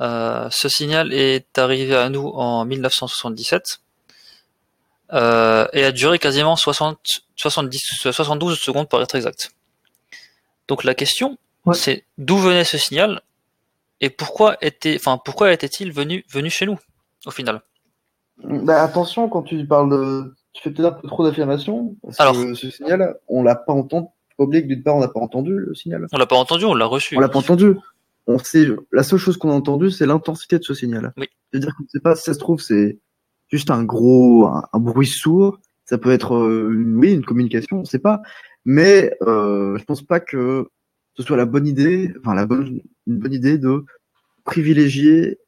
Euh, 0.00 0.48
ce 0.50 0.68
signal 0.68 1.12
est 1.12 1.58
arrivé 1.58 1.94
à 1.94 2.08
nous 2.08 2.26
en 2.28 2.64
1977 2.64 3.80
euh, 5.12 5.68
et 5.72 5.84
a 5.84 5.92
duré 5.92 6.18
quasiment 6.18 6.56
60, 6.56 6.98
70, 7.36 8.10
72 8.10 8.58
secondes 8.58 8.88
pour 8.88 9.00
être 9.00 9.14
exact. 9.14 9.52
Donc 10.66 10.82
la 10.82 10.94
question, 10.94 11.38
c'est 11.74 12.04
d'où 12.18 12.38
venait 12.38 12.64
ce 12.64 12.78
signal 12.78 13.22
et 14.00 14.10
pourquoi 14.10 14.56
était, 14.60 14.96
enfin 14.96 15.18
pourquoi 15.24 15.52
était-il 15.52 15.92
venu 15.92 16.24
venu 16.30 16.50
chez 16.50 16.66
nous? 16.66 16.78
Au 17.26 17.30
final. 17.30 17.62
Bah, 18.42 18.82
attention 18.82 19.28
quand 19.28 19.42
tu 19.42 19.66
parles 19.66 19.90
de. 19.90 20.34
Tu 20.52 20.62
fais 20.62 20.70
peut-être 20.70 20.86
un 20.86 21.00
peu 21.00 21.08
trop 21.08 21.24
d'affirmations. 21.24 21.96
Alors, 22.18 22.34
que 22.34 22.54
ce 22.54 22.70
signal, 22.70 23.16
on 23.28 23.42
l'a 23.42 23.56
pas 23.56 23.72
entendu. 23.72 24.08
Que 24.38 24.60
d'une 24.60 24.82
part, 24.82 24.96
on 24.96 25.00
n'a 25.00 25.08
pas 25.08 25.20
entendu 25.20 25.56
le 25.56 25.74
signal. 25.74 26.06
On 26.12 26.18
l'a 26.18 26.26
pas 26.26 26.36
entendu, 26.36 26.64
on 26.64 26.74
l'a 26.74 26.86
reçu. 26.86 27.16
On 27.16 27.20
l'a 27.20 27.28
pas 27.28 27.38
entendu. 27.38 27.76
On 28.26 28.38
sait, 28.38 28.66
la 28.90 29.02
seule 29.02 29.18
chose 29.18 29.36
qu'on 29.36 29.50
a 29.50 29.54
entendu, 29.54 29.90
c'est 29.90 30.06
l'intensité 30.06 30.58
de 30.58 30.64
ce 30.64 30.74
signal. 30.74 31.12
Oui. 31.16 31.28
C'est-à-dire 31.50 31.74
qu'on 31.76 31.84
ne 31.84 31.88
sait 31.88 32.00
pas 32.00 32.16
si 32.16 32.24
ça 32.24 32.34
se 32.34 32.38
trouve, 32.38 32.60
c'est 32.60 32.98
juste 33.48 33.70
un 33.70 33.84
gros, 33.84 34.46
un, 34.46 34.80
bruit 34.80 35.06
sourd. 35.06 35.60
Ça 35.84 35.98
peut 35.98 36.10
être, 36.10 36.34
euh, 36.34 36.74
oui, 36.96 37.12
une 37.12 37.24
communication, 37.24 37.78
on 37.78 37.80
ne 37.80 37.86
sait 37.86 37.98
pas. 37.98 38.22
Mais 38.64 39.12
euh, 39.22 39.76
je 39.76 39.84
pense 39.84 40.02
pas 40.02 40.20
que 40.20 40.68
ce 41.16 41.22
soit 41.22 41.36
la 41.36 41.44
bonne 41.44 41.66
idée, 41.66 42.12
enfin 42.20 42.34
la 42.34 42.46
bonne, 42.46 42.80
une 43.06 43.18
bonne 43.18 43.34
idée 43.34 43.58
de 43.58 43.84
privilégier, 44.44 45.38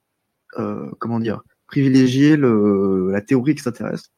euh, 0.59 0.91
comment 0.99 1.19
dire, 1.19 1.43
privilégier 1.67 2.37
le, 2.37 3.11
la 3.11 3.21
théorie 3.21 3.53
extraterrestre 3.53 4.11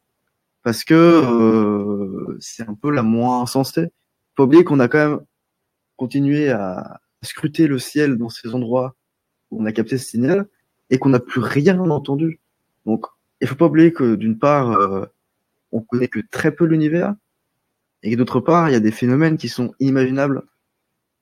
parce 0.62 0.84
que 0.84 0.94
euh, 0.94 2.36
c'est 2.40 2.68
un 2.68 2.74
peu 2.74 2.90
la 2.90 3.02
moins 3.02 3.46
sensée. 3.46 3.88
Faut 4.36 4.44
oublier 4.44 4.64
qu'on 4.64 4.80
a 4.80 4.88
quand 4.88 4.98
même 4.98 5.20
continué 5.96 6.50
à 6.50 7.00
scruter 7.22 7.66
le 7.66 7.78
ciel 7.78 8.18
dans 8.18 8.28
ces 8.28 8.54
endroits 8.54 8.94
où 9.50 9.62
on 9.62 9.66
a 9.66 9.72
capté 9.72 9.98
ce 9.98 10.06
signal 10.06 10.46
et 10.90 10.98
qu'on 10.98 11.08
n'a 11.08 11.20
plus 11.20 11.40
rien 11.40 11.78
entendu. 11.78 12.40
Donc, 12.86 13.06
il 13.40 13.48
faut 13.48 13.54
pas 13.54 13.66
oublier 13.66 13.92
que 13.92 14.14
d'une 14.14 14.38
part, 14.38 14.72
euh, 14.72 15.06
on 15.72 15.80
connaît 15.80 16.08
que 16.08 16.20
très 16.30 16.52
peu 16.52 16.64
l'univers 16.64 17.14
et 18.02 18.14
d'autre 18.16 18.40
part, 18.40 18.68
il 18.68 18.72
y 18.72 18.76
a 18.76 18.80
des 18.80 18.92
phénomènes 18.92 19.38
qui 19.38 19.48
sont 19.48 19.72
inimaginables 19.80 20.42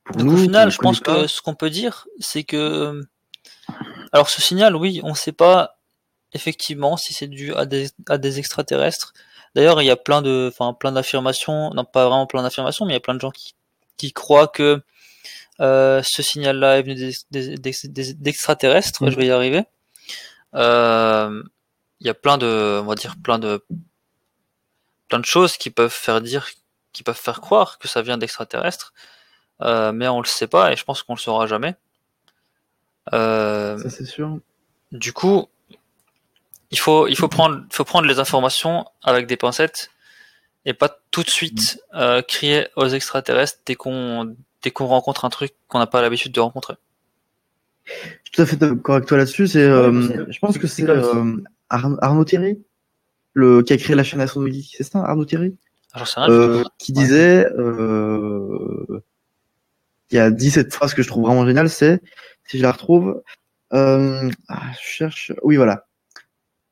pour 0.05 0.25
nous. 0.25 0.35
Au 0.35 0.37
final, 0.37 0.71
je 0.71 0.79
pense 0.79 1.01
que 1.01 1.27
ce 1.27 1.41
qu'on 1.41 1.55
peut 1.55 1.71
dire, 1.71 2.07
c'est 2.19 2.43
que 2.45 3.01
alors 4.13 4.29
ce 4.29 4.43
signal, 4.43 4.77
oui, 4.77 5.01
on 5.05 5.11
ne 5.11 5.15
sait 5.15 5.33
pas 5.33 5.76
effectivement, 6.37 6.97
si 6.97 7.13
c'est 7.13 7.27
dû 7.27 7.53
à 7.55 7.67
des, 7.67 7.89
à 8.09 8.19
des 8.19 8.39
extraterrestres. 8.39 9.13
D'ailleurs, 9.57 9.83
il 9.83 9.87
y 9.87 9.91
a 9.91 9.97
plein 9.97 10.23
de, 10.23 10.51
enfin, 10.53 10.73
plein 10.73 10.93
d'affirmations, 10.93 11.71
non 11.75 11.85
pas 11.85 12.07
vraiment 12.07 12.27
plein 12.27 12.43
d'affirmations, 12.43 12.85
mais 12.87 12.93
il 12.93 12.97
y 12.97 12.99
a 12.99 13.01
plein 13.01 13.15
de 13.15 13.21
gens 13.21 13.33
qui, 13.33 13.55
qui 13.97 14.13
croient 14.13 14.49
que 14.49 14.83
euh, 15.61 16.03
ce 16.05 16.23
signal-là 16.23 16.79
est 16.79 16.83
venu 16.83 16.95
d'extraterrestres. 18.21 19.01
Des, 19.01 19.07
des, 19.07 19.13
Je 19.13 19.17
vais 19.19 19.27
y 19.27 19.31
arriver. 19.31 19.65
Euh, 20.55 21.43
il 22.01 22.07
y 22.07 22.11
a 22.11 22.15
plein 22.15 22.39
de, 22.39 22.81
on 22.83 22.87
va 22.87 22.95
dire, 22.95 23.17
plein 23.23 23.39
de, 23.39 23.65
plein 25.09 25.19
de 25.19 25.25
choses 25.25 25.57
qui 25.57 25.71
peuvent 25.71 25.93
faire 25.93 26.21
dire, 26.21 26.49
qui 26.93 27.03
peuvent 27.03 27.19
faire 27.19 27.41
croire 27.41 27.79
que 27.79 27.89
ça 27.89 28.03
vient 28.03 28.19
d'extraterrestres, 28.19 28.93
euh, 29.63 29.93
mais 29.93 30.09
on 30.09 30.21
le 30.21 30.27
sait 30.27 30.47
pas 30.47 30.73
et 30.73 30.77
je 30.77 30.85
pense 30.85 31.03
qu'on 31.03 31.15
le 31.15 31.21
saura 31.21 31.47
jamais. 31.47 31.75
Euh, 33.13 33.79
Ça, 33.79 33.91
c'est 33.91 34.05
sûr. 34.05 34.39
du 34.93 35.13
coup, 35.13 35.49
il 36.71 36.79
faut, 36.79 37.07
il 37.09 37.17
faut 37.17 37.29
prendre, 37.29 37.63
faut 37.71 37.85
prendre 37.85 38.07
les 38.07 38.19
informations 38.19 38.87
avec 39.03 39.27
des 39.27 39.37
pincettes 39.37 39.91
et 40.65 40.75
pas 40.75 40.99
tout 41.11 41.23
de 41.23 41.31
suite 41.31 41.81
euh, 41.95 42.23
crier 42.23 42.69
aux 42.77 42.89
extraterrestres 42.89 43.61
dès 43.67 43.75
qu'on, 43.77 44.35
dès 44.63 44.71
qu'on 44.71 44.87
rencontre 44.87 45.25
un 45.25 45.31
truc 45.31 45.55
qu'on 45.69 45.79
n'a 45.79 45.87
pas 45.87 46.03
l'habitude 46.03 46.33
de 46.33 46.41
rencontrer. 46.41 46.75
Je 47.85 47.93
suis 47.93 48.31
tout 48.33 48.43
à 48.43 48.47
fait 48.47 48.57
d'accord 48.57 48.97
avec 48.97 49.07
toi 49.09 49.17
là-dessus. 49.19 49.47
C'est, 49.47 49.61
euh, 49.63 50.27
je 50.29 50.39
pense 50.41 50.59
que 50.59 50.67
c'est 50.67 50.89
euh, 50.89 51.37
Arnaud, 51.71 52.25
Thierry, 52.25 52.59
le 53.33 53.63
qui 53.63 53.73
a 53.73 53.77
créé 53.77 53.95
la 53.95 54.03
chaîne 54.03 54.21
Astronomie. 54.21 54.69
C'est 54.77 54.83
ça, 54.83 54.99
Arnaud 55.05 55.25
Thierry, 55.25 55.55
Ah, 55.93 56.01
J'en 56.01 56.05
sais 56.05 56.21
rien. 56.21 56.31
euh, 56.31 56.65
qui 56.79 56.93
disait, 56.93 57.47
euh, 57.57 59.05
qui 60.09 60.19
a 60.19 60.31
dit 60.33 60.51
cette 60.51 60.75
phrase 60.75 60.95
que 60.95 61.03
je 61.03 61.09
trouve 61.09 61.27
vraiment 61.27 61.47
géniale. 61.47 61.71
C'est, 61.71 62.03
si 62.47 62.59
je 62.59 62.63
la 62.65 62.73
retrouve, 62.73 63.23
euh, 63.73 64.29
ah, 64.49 64.63
je 64.73 64.85
cherche. 64.85 65.33
Oui, 65.43 65.57
voilà. 65.57 65.87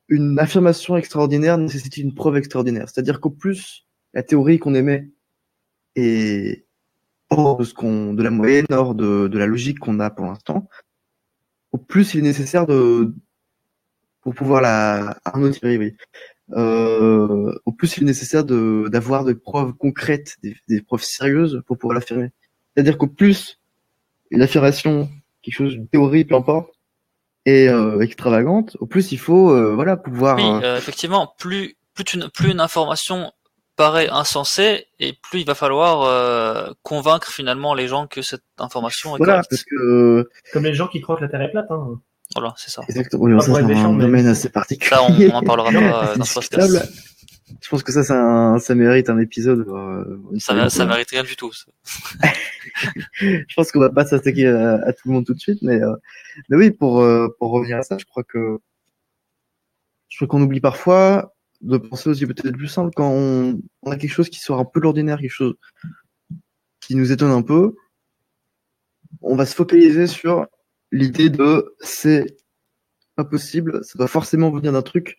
Une 0.08 0.38
affirmation 0.38 0.96
extraordinaire 0.96 1.58
nécessite 1.58 1.96
une 1.96 2.14
preuve 2.14 2.36
extraordinaire. 2.36 2.88
C'est-à-dire 2.88 3.20
qu'au 3.20 3.30
plus 3.30 3.86
la 4.12 4.22
théorie 4.22 4.58
qu'on 4.58 4.74
émet 4.74 5.10
est 5.96 6.66
hors 7.30 7.56
de 7.56 7.64
ce 7.64 7.74
qu'on, 7.74 8.14
de 8.14 8.22
la 8.22 8.30
moyenne, 8.30 8.66
hors 8.70 8.94
de, 8.94 9.30
la 9.32 9.46
logique 9.46 9.78
qu'on 9.78 10.00
a 10.00 10.10
pour 10.10 10.26
l'instant, 10.26 10.68
au 11.72 11.78
plus 11.78 12.14
il 12.14 12.20
est 12.20 12.22
nécessaire 12.22 12.66
de, 12.66 13.14
pour 14.20 14.34
pouvoir 14.34 14.60
la, 14.60 15.18
Arnaud. 15.24 15.50
Euh, 16.50 17.54
au 17.64 17.72
plus 17.72 17.96
il 17.96 18.02
est 18.02 18.06
nécessaire 18.06 18.44
de, 18.44 18.88
d'avoir 18.92 19.24
des 19.24 19.34
preuves 19.34 19.72
concrètes, 19.72 20.36
des, 20.42 20.54
des 20.68 20.82
preuves 20.82 21.02
sérieuses 21.02 21.62
pour 21.66 21.78
pouvoir 21.78 21.94
l'affirmer. 21.94 22.30
C'est-à-dire 22.74 22.98
qu'au 22.98 23.06
plus 23.06 23.60
une 24.30 24.42
affirmation, 24.42 25.08
quelque 25.42 25.54
chose, 25.54 25.74
une 25.74 25.88
théorie, 25.88 26.24
peu 26.24 26.34
importe, 26.34 26.73
est 27.46 27.68
euh, 27.68 28.00
extravagante, 28.00 28.76
au 28.80 28.86
plus 28.86 29.12
il 29.12 29.18
faut, 29.18 29.50
euh, 29.50 29.74
voilà, 29.74 29.96
pouvoir. 29.96 30.36
Oui, 30.36 30.44
euh, 30.44 30.60
euh, 30.62 30.76
effectivement, 30.78 31.34
plus, 31.38 31.76
plus, 31.94 32.04
une, 32.14 32.28
plus 32.30 32.50
une 32.52 32.60
information 32.60 33.32
paraît 33.76 34.08
insensée 34.08 34.86
et 35.00 35.14
plus 35.20 35.40
il 35.40 35.46
va 35.46 35.54
falloir 35.54 36.02
euh, 36.02 36.70
convaincre 36.82 37.28
finalement 37.32 37.74
les 37.74 37.88
gens 37.88 38.06
que 38.06 38.22
cette 38.22 38.44
information 38.58 39.14
est 39.16 39.18
voilà, 39.18 39.32
correcte. 39.34 39.50
parce 39.50 39.64
que 39.64 39.74
euh, 39.74 40.30
Comme 40.52 40.64
les 40.64 40.74
gens 40.74 40.86
qui 40.88 41.00
croient 41.00 41.16
que 41.16 41.22
la 41.22 41.28
Terre 41.28 41.42
est 41.42 41.50
plate. 41.50 41.66
Hein. 41.70 42.00
Voilà, 42.36 42.54
c'est 42.56 42.70
ça. 42.70 42.82
exactement, 42.88 43.24
oui, 43.24 43.42
ça 43.42 43.52
c'est 43.54 43.62
méchant, 43.62 43.90
un 43.90 43.92
mais- 43.92 44.04
domaine 44.04 44.26
assez 44.28 44.48
particulier. 44.48 44.88
Ça, 44.90 45.02
on, 45.02 45.12
on 45.12 45.34
en 45.34 45.42
parlera 45.42 45.70
pas 45.72 46.08
euh, 46.12 46.14
dans 46.16 46.24
ce 46.24 46.34
podcast. 46.34 46.92
Je 47.60 47.68
pense 47.68 47.82
que 47.82 47.92
ça, 47.92 48.02
un, 48.14 48.58
ça 48.58 48.74
mérite 48.74 49.10
un 49.10 49.18
épisode. 49.18 49.66
euh, 49.68 50.18
Ça, 50.38 50.68
ça 50.70 50.86
mérite 50.86 51.10
rien 51.10 51.22
du 51.22 51.36
tout. 51.36 51.52
ça. 51.52 51.66
je 53.20 53.54
pense 53.54 53.72
qu'on 53.72 53.80
va 53.80 53.90
pas 53.90 54.04
s'attaquer 54.06 54.46
à, 54.48 54.74
à 54.84 54.92
tout 54.92 55.08
le 55.08 55.12
monde 55.14 55.26
tout 55.26 55.34
de 55.34 55.38
suite, 55.40 55.60
mais, 55.62 55.80
euh, 55.82 55.94
mais 56.48 56.56
oui, 56.56 56.70
pour, 56.70 57.00
euh, 57.00 57.28
pour 57.38 57.50
revenir 57.52 57.78
à 57.78 57.82
ça, 57.82 57.96
je 57.98 58.04
crois 58.04 58.24
que 58.24 58.58
je 60.08 60.16
crois 60.18 60.28
qu'on 60.28 60.42
oublie 60.42 60.60
parfois 60.60 61.34
de 61.60 61.76
penser 61.78 62.10
aussi 62.10 62.26
peut-être 62.26 62.56
plus 62.56 62.68
simple 62.68 62.90
quand 62.94 63.08
on, 63.10 63.60
on 63.82 63.90
a 63.90 63.96
quelque 63.96 64.12
chose 64.12 64.28
qui 64.28 64.38
sort 64.40 64.58
un 64.60 64.64
peu 64.64 64.80
de 64.80 64.84
l'ordinaire, 64.84 65.18
quelque 65.18 65.30
chose 65.30 65.54
qui 66.80 66.94
nous 66.94 67.10
étonne 67.12 67.30
un 67.30 67.42
peu, 67.42 67.74
on 69.22 69.36
va 69.36 69.46
se 69.46 69.54
focaliser 69.54 70.06
sur 70.06 70.46
l'idée 70.92 71.30
de 71.30 71.74
c'est 71.80 72.36
pas 73.16 73.24
possible, 73.24 73.82
ça 73.84 73.96
doit 73.98 74.08
forcément 74.08 74.50
venir 74.50 74.72
d'un 74.72 74.82
truc 74.82 75.16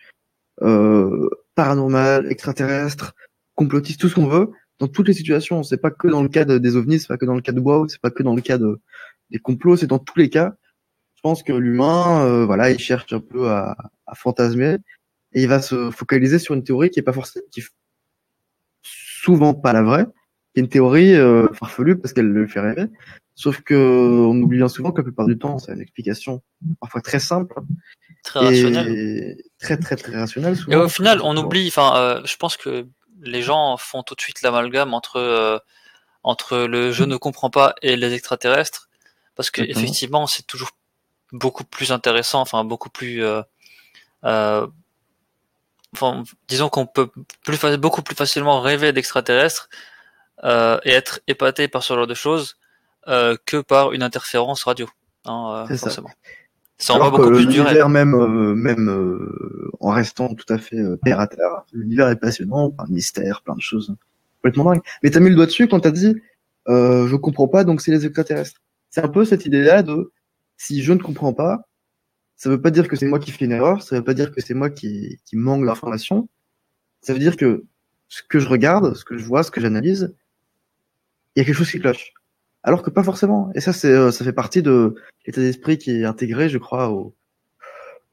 euh, 0.62 1.30
paranormal, 1.56 2.30
extraterrestre, 2.32 3.14
complotiste, 3.56 4.00
tout 4.02 4.10
ce 4.10 4.16
qu'on 4.16 4.28
veut, 4.28 4.52
dans 4.80 4.88
toutes 4.88 5.08
les 5.08 5.14
situations. 5.14 5.64
C'est 5.64 5.78
pas 5.78 5.92
que 5.92 6.08
dans 6.08 6.22
le 6.22 6.30
cas 6.30 6.46
de- 6.46 6.58
des 6.58 6.76
ovnis, 6.76 7.00
c'est 7.00 7.08
pas 7.08 7.18
que 7.18 7.26
dans 7.26 7.36
le 7.36 7.42
cas 7.42 7.54
de 7.54 7.60
WoW, 7.60 7.88
c'est 7.88 8.02
pas 8.02 8.12
que 8.12 8.24
dans 8.24 8.36
le 8.36 8.42
cas 8.42 8.58
de, 8.58 8.80
des 9.32 9.40
complots, 9.40 9.78
c'est 9.78 9.88
dans 9.88 10.00
tous 10.00 10.20
les 10.20 10.30
cas. 10.30 10.56
Je 11.16 11.22
pense 11.22 11.42
que 11.44 11.54
l'humain, 11.54 12.24
euh, 12.26 12.46
voilà, 12.46 12.70
il 12.70 12.80
cherche 12.80 13.12
un 13.14 13.20
peu 13.22 13.50
à, 13.50 13.76
à 14.06 14.16
fantasmer 14.16 14.78
et 15.34 15.42
il 15.44 15.48
va 15.48 15.62
se 15.62 15.90
focaliser 15.92 16.40
sur 16.40 16.54
une 16.54 16.64
théorie 16.64 16.90
qui 16.92 17.00
est 17.00 17.04
pas 17.04 17.14
forcément, 17.14 17.46
qui 17.52 17.62
est 17.62 17.68
souvent 18.84 19.54
pas 19.54 19.74
la 19.74 19.82
vraie, 19.82 20.06
qui 20.56 20.62
est 20.62 20.64
une 20.64 20.70
théorie 20.70 21.14
euh, 21.14 21.48
farfelue 21.54 21.98
parce 22.00 22.14
qu'elle 22.14 22.30
le 22.30 22.48
fait 22.48 22.62
rêver. 22.62 22.86
Sauf 23.36 23.60
que 23.62 23.76
on 23.76 24.42
oublie 24.42 24.60
bien 24.60 24.70
souvent 24.70 24.92
que 24.94 25.00
la 25.00 25.04
plupart 25.04 25.26
du 25.26 25.38
temps, 25.38 25.60
c'est 25.60 25.74
une 25.74 25.82
explication 25.82 26.42
parfois 26.80 27.02
très 27.02 27.20
simple 27.20 27.54
Très 28.24 28.40
rationnel. 28.40 28.88
et 28.90 29.38
très 29.60 29.78
très 29.78 29.98
très 29.98 30.18
rationnelle. 30.18 30.56
Et 30.70 30.76
au 30.78 30.88
final, 30.88 31.20
on 31.22 31.36
oublie. 31.36 31.68
Enfin, 31.68 31.98
euh, 31.98 32.22
je 32.24 32.38
pense 32.38 32.56
que 32.56 32.88
les 33.22 33.42
gens 33.42 33.76
font 33.76 34.02
tout 34.04 34.16
de 34.16 34.22
suite 34.22 34.42
l'amalgame 34.42 34.94
entre 34.94 35.18
euh, 35.18 35.60
entre 36.24 36.60
le 36.60 36.94
je 36.94 37.04
ne 37.04 37.18
comprends 37.18 37.50
pas 37.50 37.76
et 37.82 37.98
les 37.98 38.14
extraterrestres, 38.14 38.90
parce 39.36 39.52
que 39.52 39.62
Exactement. 39.62 39.84
effectivement, 39.84 40.28
c'est 40.28 40.48
toujours 40.48 40.72
beaucoup 41.34 41.66
plus 41.66 41.92
intéressant. 41.92 42.40
Enfin, 42.40 42.64
beaucoup 42.64 42.90
plus. 42.90 43.22
euh, 43.22 43.42
euh, 44.24 44.66
enfin, 45.94 46.24
disons 46.48 46.70
qu'on 46.70 46.86
peut 46.88 47.10
plus 47.44 47.60
beaucoup 47.78 48.02
plus 48.02 48.16
facilement 48.16 48.62
rêver 48.62 48.94
d'extraterrestres 48.94 49.70
euh, 50.44 50.80
et 50.84 50.92
être 50.92 51.22
épaté 51.28 51.68
par 51.68 51.84
ce 51.84 51.94
genre 51.94 52.08
de 52.08 52.14
choses 52.14 52.58
euh, 53.08 53.38
que 53.46 53.62
par 53.62 53.94
une 53.94 54.04
interférence 54.04 54.64
radio. 54.64 54.88
Hein, 55.26 55.64
euh, 55.64 55.66
C'est 55.68 55.78
ça. 55.78 55.86
forcément. 55.88 56.12
Ça 56.78 56.94
envoie 56.94 57.08
Alors 57.08 57.18
que 57.18 57.24
beaucoup 57.24 57.36
plus 57.36 57.46
l'univers 57.46 57.88
même, 57.88 58.14
euh, 58.14 58.54
même 58.54 58.90
euh, 58.90 59.72
en 59.80 59.92
restant 59.92 60.34
tout 60.34 60.52
à 60.54 60.58
fait 60.58 60.78
terre 61.06 61.22
à 61.22 61.28
terre, 61.28 61.64
l'univers 61.72 62.10
est 62.10 62.18
passionnant, 62.18 62.70
plein 62.72 62.86
de 62.86 62.92
mystères, 62.92 63.42
plein 63.44 63.56
de 63.56 63.62
choses 63.62 63.96
complètement 64.42 64.72
dingues. 64.72 64.82
Mais 65.02 65.10
t'as 65.10 65.22
mis 65.22 65.30
le 65.30 65.36
doigt 65.36 65.46
dessus 65.46 65.68
quand 65.68 65.80
t'as 65.80 65.92
dit 65.92 66.16
euh, 66.68 67.08
je 67.08 67.16
comprends 67.16 67.48
pas, 67.48 67.64
donc 67.64 67.82
c'est 67.82 67.92
les 67.92 68.06
extraterrestres. 68.06 68.62
C'est 68.90 69.02
un 69.04 69.08
peu 69.08 69.26
cette 69.26 69.46
idée-là 69.46 69.84
de 69.84 70.12
si 70.58 70.82
je 70.82 70.94
ne 70.94 71.00
comprends 71.00 71.34
pas, 71.34 71.68
ça 72.38 72.50
veut 72.50 72.62
pas 72.62 72.72
dire 72.72 72.88
que 72.88 72.96
c'est 72.96 73.06
moi 73.08 73.20
qui 73.20 73.32
fais 73.32 73.46
une 73.46 73.52
erreur, 73.52 73.82
ça 73.82 73.96
veut 73.96 74.04
pas 74.04 74.14
dire 74.14 74.32
que 74.32 74.42
c'est 74.42 74.54
moi 74.54 74.70
qui, 74.70 75.20
qui 75.26 75.36
manque 75.36 75.66
d'informations. 75.66 76.28
Ça 77.02 77.14
veut 77.14 77.20
dire 77.20 77.38
que 77.38 77.66
ce 78.08 78.22
que 78.24 78.40
je 78.40 78.48
regarde, 78.50 78.96
ce 78.96 79.06
que 79.06 79.18
je 79.18 79.26
vois, 79.26 79.44
ce 79.44 79.52
que 79.52 79.62
j'analyse, 79.62 80.14
il 81.36 81.40
y 81.40 81.42
a 81.42 81.46
quelque 81.46 81.56
chose 81.56 81.72
qui 81.72 81.80
cloche. 81.80 82.14
Alors 82.64 82.82
que 82.82 82.90
pas 82.90 83.04
forcément. 83.04 83.52
Et 83.54 83.62
ça, 83.62 83.74
c'est, 83.74 83.92
euh, 83.92 84.12
ça 84.12 84.26
fait 84.26 84.34
partie 84.34 84.64
de 84.64 84.96
l'état 85.26 85.42
d'esprit 85.42 85.78
qui 85.78 85.92
est 85.92 86.06
intégré, 86.06 86.50
je 86.50 86.58
crois, 86.58 86.90
aux, 86.90 87.16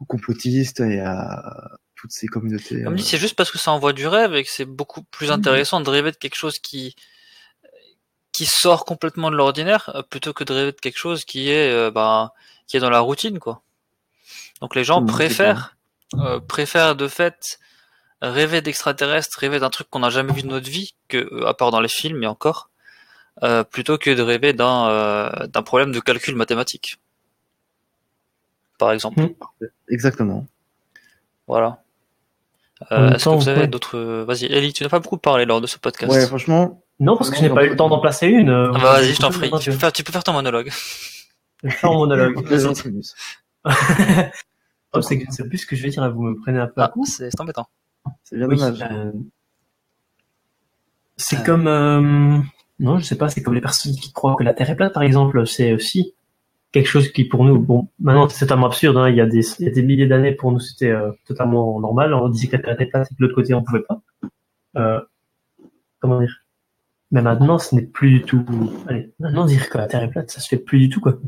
aux 0.00 0.04
complotistes 0.04 0.80
et 0.80 1.00
à 1.00 1.78
toutes 1.96 2.12
ces 2.12 2.26
communautés. 2.26 2.82
Comme 2.82 2.94
euh, 2.94 2.96
dit, 2.96 3.02
c'est 3.02 3.18
juste 3.18 3.36
parce 3.36 3.50
que 3.50 3.58
ça 3.58 3.72
envoie 3.72 3.92
du 3.92 4.06
rêve 4.06 4.34
et 4.34 4.44
que 4.44 4.50
c'est 4.50 4.64
beaucoup 4.64 5.02
plus 5.02 5.30
intéressant 5.30 5.80
de 5.80 5.88
rêver 5.88 6.10
de 6.10 6.16
quelque 6.16 6.36
chose 6.36 6.58
qui 6.58 6.94
qui 8.32 8.46
sort 8.46 8.86
complètement 8.86 9.30
de 9.30 9.36
l'ordinaire 9.36 9.92
euh, 9.94 10.02
plutôt 10.02 10.32
que 10.32 10.42
de 10.42 10.52
rêver 10.52 10.72
de 10.72 10.80
quelque 10.80 10.98
chose 10.98 11.24
qui 11.24 11.50
est 11.50 11.70
euh, 11.70 11.90
ben, 11.90 12.30
qui 12.66 12.76
est 12.76 12.80
dans 12.80 12.90
la 12.90 13.00
routine 13.00 13.38
quoi. 13.38 13.62
Donc 14.60 14.74
les 14.74 14.84
gens 14.84 15.00
Mmh, 15.00 15.06
préfèrent 15.06 15.76
euh, 16.14 16.40
préfèrent 16.40 16.96
de 16.96 17.08
fait 17.08 17.58
rêver 18.20 18.60
d'extraterrestres, 18.62 19.38
rêver 19.38 19.58
d'un 19.58 19.70
truc 19.70 19.88
qu'on 19.90 20.00
n'a 20.00 20.10
jamais 20.10 20.32
vu 20.32 20.42
de 20.42 20.48
notre 20.48 20.70
vie 20.70 20.94
que 21.08 21.16
euh, 21.16 21.46
à 21.46 21.54
part 21.54 21.70
dans 21.70 21.80
les 21.80 21.88
films 21.88 22.22
et 22.22 22.26
encore 22.26 22.68
euh, 22.68 22.71
plutôt 23.70 23.98
que 23.98 24.10
de 24.10 24.22
rêver 24.22 24.52
d'un 24.52 24.88
euh, 24.88 25.46
d'un 25.46 25.62
problème 25.62 25.92
de 25.92 26.00
calcul 26.00 26.34
mathématique. 26.36 26.98
Par 28.78 28.92
exemple. 28.92 29.20
Mmh. 29.20 29.66
Exactement. 29.88 30.46
Voilà. 31.46 31.82
Euh, 32.90 33.10
Est-ce 33.12 33.26
que 33.26 33.34
vous 33.36 33.48
avez 33.48 33.68
d'autres... 33.68 33.98
Vas-y, 34.24 34.46
Ellie, 34.46 34.72
tu 34.72 34.82
n'as 34.82 34.88
pas 34.88 34.98
beaucoup 34.98 35.18
parlé 35.18 35.44
lors 35.44 35.60
de 35.60 35.68
ce 35.68 35.78
podcast. 35.78 36.12
Ouais, 36.12 36.26
franchement, 36.26 36.82
Non, 36.98 37.16
parce 37.16 37.30
que 37.30 37.36
je 37.36 37.42
n'ai 37.42 37.48
pas 37.50 37.64
eu 37.64 37.68
le 37.68 37.76
temps 37.76 37.88
d'en 37.88 38.00
placer 38.00 38.26
une. 38.26 38.48
euh, 38.50 38.72
Ah 38.74 38.78
bah, 38.78 38.92
vas-y, 38.94 39.14
je 39.14 39.20
t'en 39.20 39.30
prie. 39.30 39.50
Tu 39.60 39.70
peux, 39.70 39.76
faire, 39.76 39.92
tu 39.92 40.02
peux 40.02 40.10
faire 40.12 40.24
ton 40.24 40.32
monologue. 40.32 40.72
Je 41.62 41.68
vais 41.68 41.74
faire 41.74 41.90
un 41.90 41.94
monologue. 41.94 42.34
Oh, 44.94 45.00
c'est 45.00 45.16
plus 45.48 45.56
ce 45.58 45.64
que 45.66 45.74
je 45.74 45.82
vais 45.84 45.88
dire, 45.90 46.02
là, 46.02 46.10
vous 46.10 46.20
me 46.22 46.34
prenez 46.42 46.58
un 46.58 46.66
peu 46.66 46.82
Ah, 46.82 46.92
c'est 47.04 47.30
c'est 47.30 47.40
embêtant. 47.40 47.66
C'est 48.24 48.36
bien 48.36 48.46
Oui, 48.46 48.56
dommage. 48.56 48.82
euh, 48.82 49.10
c'est 51.16 51.38
Euh. 51.38 51.44
comme, 51.44 51.66
euh, 51.66 52.38
non, 52.82 52.98
je 52.98 53.04
sais 53.04 53.16
pas, 53.16 53.28
c'est 53.28 53.42
comme 53.42 53.54
les 53.54 53.60
personnes 53.60 53.94
qui 53.94 54.12
croient 54.12 54.36
que 54.36 54.44
la 54.44 54.52
Terre 54.54 54.68
est 54.70 54.76
plate, 54.76 54.92
par 54.92 55.02
exemple. 55.02 55.46
C'est 55.46 55.72
aussi 55.72 56.14
quelque 56.72 56.88
chose 56.88 57.10
qui, 57.12 57.24
pour 57.24 57.44
nous, 57.44 57.58
bon, 57.58 57.88
maintenant, 58.00 58.28
c'est 58.28 58.40
totalement 58.40 58.66
absurde, 58.66 58.96
hein, 58.96 59.08
il 59.08 59.16
y 59.16 59.20
a 59.20 59.26
des, 59.26 59.40
il 59.60 59.66
y 59.66 59.68
a 59.68 59.72
des 59.72 59.82
milliers 59.82 60.06
d'années, 60.06 60.32
pour 60.32 60.52
nous, 60.52 60.60
c'était 60.60 60.90
euh, 60.90 61.10
totalement 61.26 61.78
normal. 61.80 62.12
On 62.14 62.28
disait 62.28 62.48
que 62.48 62.56
la 62.56 62.62
Terre 62.62 62.74
était 62.74 62.86
plate 62.86 63.08
et 63.10 63.14
que 63.14 63.18
de 63.20 63.24
l'autre 63.24 63.34
côté, 63.34 63.54
on 63.54 63.62
pouvait 63.62 63.82
pas. 63.82 64.00
Euh, 64.76 65.00
comment 66.00 66.20
dire? 66.20 66.38
Mais 67.10 67.20
maintenant, 67.22 67.58
ce 67.58 67.74
n'est 67.74 67.82
plus 67.82 68.10
du 68.10 68.22
tout, 68.22 68.44
allez, 68.88 69.12
maintenant, 69.18 69.44
dire 69.44 69.68
que 69.68 69.76
la 69.78 69.86
Terre 69.86 70.02
est 70.02 70.10
plate, 70.10 70.30
ça 70.30 70.40
se 70.40 70.48
fait 70.48 70.56
plus 70.56 70.78
du 70.78 70.88
tout, 70.88 71.00
quoi. 71.00 71.18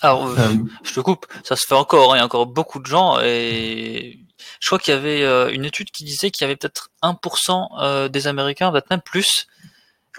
Alors, 0.00 0.26
euh, 0.26 0.34
je 0.82 0.94
te 0.94 1.00
coupe. 1.00 1.26
Ça 1.44 1.54
se 1.54 1.64
fait 1.64 1.76
encore. 1.76 2.12
hein, 2.12 2.16
Il 2.16 2.18
y 2.18 2.22
a 2.22 2.24
encore 2.24 2.46
beaucoup 2.46 2.80
de 2.80 2.86
gens 2.86 3.20
et 3.20 4.18
je 4.58 4.66
crois 4.66 4.80
qu'il 4.80 4.92
y 4.92 4.96
avait 4.96 5.54
une 5.54 5.64
étude 5.64 5.92
qui 5.92 6.02
disait 6.02 6.32
qu'il 6.32 6.44
y 6.44 6.46
avait 6.46 6.56
peut-être 6.56 6.90
1% 7.04 7.68
euh, 7.80 8.08
des 8.08 8.26
Américains, 8.26 8.72
peut-être 8.72 8.90
même 8.90 9.00
plus, 9.00 9.46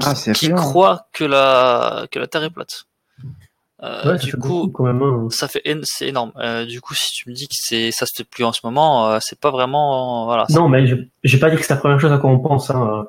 Ah, 0.01 0.15
c'est 0.15 0.33
qui 0.33 0.45
effrayant. 0.47 0.55
croient 0.61 1.07
que 1.13 1.23
la 1.23 2.07
que 2.11 2.19
la 2.19 2.27
Terre 2.27 2.43
est 2.43 2.49
plate. 2.49 2.85
Euh, 3.81 4.13
ouais, 4.13 4.17
du 4.17 4.31
coup, 4.33 4.47
beaucoup, 4.47 4.69
quand 4.71 4.83
même, 4.85 5.01
hein. 5.03 5.27
ça 5.29 5.47
fait 5.47 5.61
c'est 5.83 6.07
énorme. 6.07 6.31
Euh, 6.37 6.65
du 6.65 6.79
coup, 6.79 6.93
si 6.93 7.11
tu 7.11 7.29
me 7.29 7.35
dis 7.35 7.47
que 7.47 7.55
c'est 7.57 7.91
ça 7.91 8.05
se 8.05 8.13
fait 8.15 8.23
plus 8.23 8.43
en 8.45 8.53
ce 8.53 8.61
moment, 8.63 9.09
euh, 9.09 9.17
c'est 9.21 9.39
pas 9.39 9.51
vraiment 9.51 10.25
voilà. 10.25 10.45
Non, 10.51 10.69
mais 10.69 10.87
je- 10.87 10.95
j'ai 11.23 11.37
pas 11.37 11.49
dit 11.49 11.57
que 11.57 11.63
c'est 11.63 11.73
la 11.73 11.79
première 11.79 11.99
chose 11.99 12.11
à 12.11 12.17
quoi 12.17 12.29
on 12.29 12.39
pense, 12.39 12.69
hein. 12.69 13.05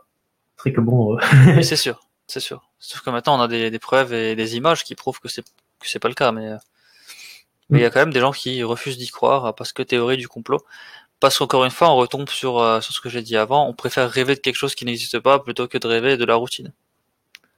C'est 0.63 0.73
que 0.73 0.81
bon, 0.81 1.17
euh, 1.17 1.19
c'est 1.63 1.77
sûr, 1.77 2.01
c'est 2.27 2.41
sûr. 2.41 2.69
Sauf 2.79 3.03
que 3.03 3.11
maintenant 3.11 3.39
on 3.39 3.41
a 3.43 3.49
des, 3.49 3.71
des 3.71 3.79
preuves 3.79 4.13
et 4.15 4.35
des 4.35 4.57
images 4.57 4.83
qui 4.85 4.95
prouvent 4.95 5.21
que 5.21 5.29
c'est 5.29 5.43
que 5.43 5.89
c'est 5.89 6.01
pas 6.01 6.09
le 6.09 6.15
cas, 6.15 6.33
mais 6.33 6.49
euh, 6.49 6.57
Mais 7.71 7.79
il 7.79 7.83
y 7.83 7.85
a 7.87 7.91
quand 7.91 8.01
même 8.01 8.13
des 8.13 8.21
gens 8.21 8.33
qui 8.33 8.63
refusent 8.65 8.99
d'y 8.99 9.09
croire 9.09 9.55
parce 9.55 9.73
que 9.73 9.83
théorie 9.83 10.17
du 10.17 10.27
complot. 10.29 10.61
Parce 11.25 11.39
qu'encore 11.39 11.65
une 11.65 11.71
fois, 11.71 11.91
on 11.91 11.97
retombe 11.97 12.29
sur, 12.29 12.59
euh, 12.59 12.83
sur 12.83 12.93
ce 12.93 13.01
que 13.01 13.09
j'ai 13.09 13.23
dit 13.23 13.35
avant, 13.39 13.67
on 13.67 13.73
préfère 13.73 14.11
rêver 14.11 14.35
de 14.35 14.41
quelque 14.41 14.57
chose 14.57 14.75
qui 14.75 14.85
n'existe 14.85 15.19
pas 15.21 15.39
plutôt 15.39 15.67
que 15.67 15.79
de 15.79 15.87
rêver 15.87 16.19
de 16.19 16.25
la 16.27 16.35
routine. 16.35 16.71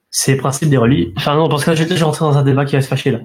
C'est 0.08 0.36
le 0.36 0.38
principe 0.38 0.68
des 0.68 0.76
religions. 0.76 1.10
Enfin 1.16 1.34
non, 1.34 1.48
parce 1.48 1.64
que 1.64 1.74
j'ai 1.74 1.84
déjà 1.84 2.04
rentré 2.04 2.24
dans 2.24 2.38
un 2.38 2.44
débat 2.44 2.64
qui 2.64 2.76
va 2.76 2.80
se 2.80 2.86
fâcher 2.86 3.10
là. 3.10 3.18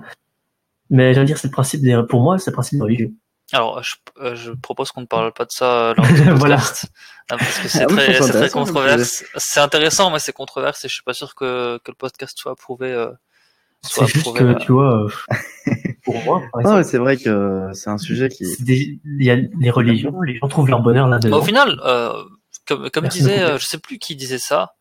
Mais 0.90 1.14
j'allais 1.14 1.28
dire, 1.28 1.38
c'est 1.38 1.48
le 1.48 1.52
principe 1.52 1.82
des, 1.84 2.02
pour 2.10 2.22
moi, 2.22 2.40
c'est 2.40 2.50
le 2.50 2.56
principe 2.56 2.80
des 2.80 2.84
religions. 2.84 3.12
Alors, 3.54 3.84
je, 3.84 3.94
euh, 4.20 4.34
je 4.34 4.52
propose 4.54 4.92
qu'on 4.92 5.02
ne 5.02 5.06
parle 5.06 5.32
pas 5.32 5.46
de 5.46 5.52
ça 5.52 5.94
lors 5.96 6.08
du 6.12 6.24
Voilà. 6.32 6.56
podcast, 6.56 6.88
hein, 7.30 7.36
parce 7.38 7.60
que 7.60 7.68
c'est 7.68 7.84
Ah 7.84 7.86
très, 7.86 8.20
très 8.20 8.50
controversé. 8.50 9.26
C'est 9.36 9.60
intéressant, 9.60 10.10
mais 10.10 10.18
c'est 10.18 10.34
controversé. 10.34 10.88
Je 10.88 10.94
suis 10.96 11.04
pas 11.04 11.14
sûr 11.14 11.36
que, 11.36 11.78
que 11.84 11.92
le 11.92 11.96
podcast 11.96 12.36
soit 12.36 12.54
approuvé. 12.54 12.92
Euh, 12.92 13.12
soit 13.84 14.08
C'est 14.08 14.14
juste 14.14 14.26
approuvé, 14.28 14.40
que, 14.40 14.58
euh, 14.60 14.66
tu 14.66 14.72
vois, 14.72 15.04
euh, 15.04 15.10
pour 16.12 16.24
moi, 16.24 16.40
par 16.40 16.50
Non, 16.56 16.60
exemple, 16.62 16.78
mais 16.78 16.84
c'est 16.84 16.98
vrai 16.98 17.18
que 17.18 17.70
c'est 17.74 17.90
un 17.90 17.98
sujet 17.98 18.30
qui. 18.30 18.44
des- 18.64 19.00
il 19.06 19.26
y 19.26 19.32
a 19.32 19.36
les 19.36 19.70
religions, 19.72 20.22
les 20.22 20.36
gens 20.36 20.48
trouvent 20.48 20.70
leur 20.70 20.82
bonheur 20.82 21.08
là-dedans. 21.08 21.38
au 21.40 21.42
final, 21.44 21.80
euh, 21.86 22.14
comme, 22.68 22.90
comme 22.90 23.08
disait, 23.08 23.42
euh, 23.42 23.58
je 23.58 23.66
sais 23.66 23.78
plus 23.80 23.98
qui 24.00 24.16
disait 24.16 24.38
ça. 24.40 24.74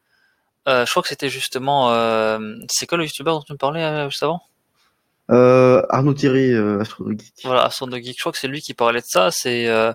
Euh, 0.68 0.84
je 0.84 0.90
crois 0.90 1.02
que 1.02 1.08
c'était 1.08 1.28
justement. 1.30 1.90
Euh, 1.92 2.38
c'est 2.68 2.86
quoi 2.86 2.98
le 2.98 3.04
youtubeur 3.04 3.34
dont 3.38 3.42
tu 3.42 3.52
me 3.52 3.58
parlais 3.58 3.82
euh, 3.82 4.10
juste 4.10 4.22
avant? 4.22 4.42
Euh, 5.30 5.82
Arnaud 5.88 6.12
Thierry, 6.14 6.52
euh, 6.52 6.80
Astro 6.80 7.08
Geek. 7.10 7.32
Voilà, 7.44 7.68
Geek. 7.70 8.16
Je 8.16 8.20
crois 8.20 8.32
que 8.32 8.38
c'est 8.38 8.48
lui 8.48 8.60
qui 8.60 8.74
parlait 8.74 9.00
de 9.00 9.06
ça. 9.06 9.30
C'est, 9.30 9.68
euh, 9.68 9.92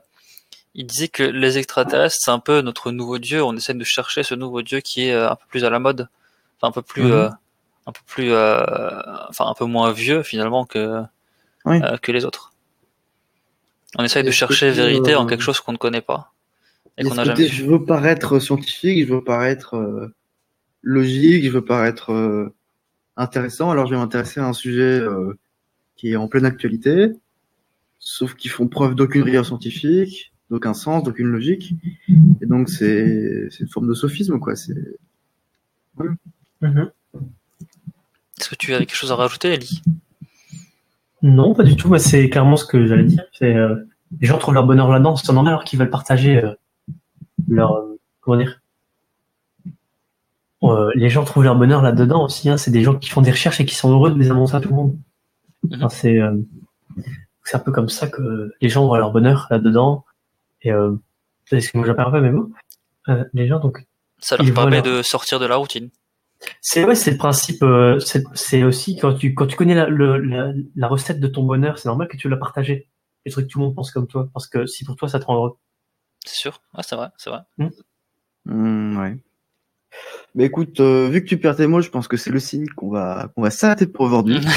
il 0.73 0.85
disait 0.85 1.07
que 1.09 1.23
les 1.23 1.57
extraterrestres, 1.57 2.15
c'est 2.19 2.31
un 2.31 2.39
peu 2.39 2.61
notre 2.61 2.91
nouveau 2.91 3.17
dieu. 3.19 3.43
On 3.43 3.55
essaie 3.55 3.73
de 3.73 3.83
chercher 3.83 4.23
ce 4.23 4.33
nouveau 4.33 4.61
dieu 4.61 4.79
qui 4.79 5.07
est 5.07 5.13
un 5.13 5.35
peu 5.35 5.45
plus 5.49 5.65
à 5.65 5.69
la 5.69 5.79
mode, 5.79 6.07
enfin 6.59 6.69
un 6.69 6.71
peu 6.71 6.81
plus, 6.81 7.03
Mhm. 7.03 7.11
euh, 7.11 7.29
un 7.87 7.91
peu 7.91 8.01
plus, 8.07 8.31
euh, 8.31 8.63
enfin 9.29 9.45
un 9.47 9.53
peu 9.53 9.65
moins 9.65 9.91
vieux 9.91 10.23
finalement 10.23 10.65
que 10.65 11.01
Oui. 11.65 11.79
euh, 11.83 11.97
que 11.97 12.11
les 12.11 12.25
autres. 12.25 12.53
On 13.97 14.03
essaye 14.03 14.23
de 14.23 14.31
chercher 14.31 14.71
vérité 14.71 15.15
en 15.15 15.25
euh, 15.25 15.29
quelque 15.29 15.41
chose 15.41 15.59
qu'on 15.59 15.71
ne 15.71 15.77
connaît 15.77 16.01
pas 16.01 16.33
et 16.97 17.03
qu'on 17.03 17.15
n'a 17.15 17.23
jamais 17.23 17.45
vu. 17.45 17.47
je 17.47 17.65
veux 17.65 17.83
paraître 17.83 18.39
scientifique, 18.39 19.05
je 19.05 19.13
veux 19.13 19.23
paraître 19.23 19.75
euh, 19.75 20.13
logique, 20.81 21.43
je 21.45 21.49
veux 21.49 21.63
paraître 21.63 22.11
euh, 22.11 22.53
intéressant. 23.17 23.71
Alors 23.71 23.85
je 23.87 23.91
vais 23.91 23.97
m'intéresser 23.97 24.39
à 24.39 24.47
un 24.47 24.53
sujet 24.53 24.99
euh, 24.99 25.37
qui 25.95 26.11
est 26.11 26.15
en 26.15 26.27
pleine 26.27 26.45
actualité, 26.45 27.11
sauf 27.99 28.35
qu'ils 28.35 28.51
font 28.51 28.67
preuve 28.67 28.95
d'aucune 28.95 29.23
rigueur 29.23 29.45
scientifique, 29.45 30.33
d'aucun 30.49 30.73
sens, 30.73 31.03
d'aucune 31.03 31.27
logique. 31.27 31.73
Et 32.41 32.45
donc 32.45 32.69
c'est 32.69 33.47
c'est 33.49 33.61
une 33.61 33.69
forme 33.69 33.87
de 33.87 33.93
sophisme, 33.93 34.39
quoi. 34.39 34.55
C'est 34.55 34.75
Mhm. 36.61 36.91
Est-ce 38.39 38.49
que 38.49 38.55
tu 38.55 38.73
avais 38.73 38.85
quelque 38.85 38.97
chose 38.97 39.11
à 39.11 39.15
rajouter, 39.15 39.49
Ellie? 39.53 39.81
Non, 41.25 41.55
pas 41.55 41.63
du 41.63 41.75
tout. 41.75 41.89
mais 41.89 41.97
c'est 41.97 42.29
clairement 42.29 42.55
ce 42.55 42.65
que 42.65 42.85
j'allais 42.85 43.03
dire. 43.03 43.23
C'est 43.33 43.55
euh, 43.55 43.75
les 44.21 44.27
gens 44.27 44.37
trouvent 44.37 44.53
leur 44.53 44.65
bonheur 44.65 44.89
là-dedans. 44.89 45.15
C'est 45.15 45.33
normal 45.33 45.53
alors 45.53 45.63
qu'ils 45.63 45.79
veulent 45.79 45.89
partager 45.89 46.43
euh, 46.43 46.53
leur 47.47 47.73
euh, 47.77 47.99
comment 48.21 48.37
dire. 48.37 48.61
Euh, 50.61 50.91
les 50.93 51.09
gens 51.09 51.23
trouvent 51.23 51.43
leur 51.43 51.55
bonheur 51.55 51.81
là-dedans 51.81 52.25
aussi. 52.25 52.47
Hein. 52.47 52.57
C'est 52.57 52.69
des 52.69 52.83
gens 52.83 52.95
qui 52.95 53.09
font 53.09 53.21
des 53.21 53.31
recherches 53.31 53.59
et 53.59 53.65
qui 53.65 53.73
sont 53.73 53.91
heureux 53.91 54.11
de 54.11 54.19
les 54.19 54.29
annoncer 54.29 54.55
à 54.55 54.59
tout 54.61 54.69
le 54.69 54.75
monde. 54.75 54.97
Enfin, 55.73 55.89
c'est 55.89 56.19
euh, 56.19 56.35
c'est 57.43 57.55
un 57.55 57.59
peu 57.59 57.71
comme 57.71 57.89
ça 57.89 58.07
que 58.07 58.51
les 58.61 58.69
gens 58.69 58.85
voient 58.85 58.99
leur 58.99 59.11
bonheur 59.11 59.47
là-dedans. 59.49 60.05
Et 60.61 60.71
euh, 60.71 60.95
excuse-moi, 61.51 61.87
j'appelle 61.87 62.05
pas 62.11 62.21
mes 62.21 62.31
mots. 62.31 62.51
Euh, 63.09 63.23
les 63.33 63.47
gens 63.47 63.59
donc 63.59 63.85
Ça 64.19 64.37
leur 64.37 64.53
permet 64.53 64.81
de 64.81 65.01
sortir 65.01 65.39
de 65.39 65.45
la 65.45 65.55
routine. 65.55 65.89
C'est 66.61 66.83
ouais, 66.85 66.95
c'est 66.95 67.11
le 67.11 67.17
principe. 67.17 67.63
euh, 67.63 67.99
c'est 67.99 68.23
c'est 68.33 68.63
aussi 68.63 68.97
quand 68.97 69.13
tu 69.15 69.33
quand 69.33 69.47
tu 69.47 69.55
connais 69.55 69.75
la, 69.75 69.87
le- 69.87 70.17
la, 70.17 70.51
la 70.75 70.87
recette 70.87 71.19
de 71.19 71.27
ton 71.27 71.43
bonheur, 71.43 71.77
c'est 71.79 71.87
normal 71.89 72.07
que 72.07 72.17
tu 72.17 72.27
veux 72.27 72.31
la 72.33 72.39
partager. 72.39 72.89
Et 73.25 73.31
truc 73.31 73.47
que 73.47 73.51
tout 73.51 73.59
le 73.59 73.65
monde 73.65 73.75
pense 73.75 73.91
comme 73.91 74.07
toi, 74.07 74.29
parce 74.33 74.47
que 74.47 74.65
si 74.67 74.83
pour 74.85 74.95
toi 74.95 75.07
ça 75.09 75.19
te 75.19 75.25
rend 75.25 75.35
heureux. 75.35 75.57
C'est 76.25 76.35
sûr. 76.35 76.61
Ouais, 76.75 76.83
c'est 76.83 76.95
vrai, 76.95 77.09
c'est 77.17 77.29
vrai. 77.29 77.39
Hmm, 78.45 78.97
ouais. 78.99 79.17
Mais 80.35 80.45
écoute, 80.45 80.79
euh, 80.81 81.07
vu 81.07 81.23
que 81.23 81.27
tu 81.29 81.37
perds 81.37 81.55
tes 81.55 81.67
mots, 81.67 81.81
je 81.81 81.89
pense 81.89 82.07
que 82.07 82.17
c'est 82.17 82.29
le 82.29 82.39
signe 82.39 82.67
qu'on 82.75 82.89
va 82.89 83.31
qu'on 83.35 83.41
va 83.41 83.49
s'arrêter 83.49 83.87
pour 83.87 84.05
aujourd'hui. 84.05 84.39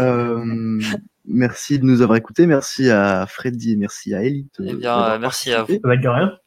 Euh, 0.00 0.78
merci 1.24 1.78
de 1.78 1.84
nous 1.86 2.02
avoir 2.02 2.18
écoutés, 2.18 2.46
merci 2.46 2.90
à 2.90 3.24
Freddy 3.26 3.72
et 3.72 3.76
merci 3.76 4.14
à 4.14 4.22
Elite. 4.22 4.60
Eh 4.62 4.74
bien, 4.74 5.00
euh, 5.12 5.18
merci 5.18 5.50
à 5.52 5.58
participé. 5.58 5.88
Va 5.88 5.94
être 5.94 6.02
de 6.02 6.08
rien. 6.08 6.38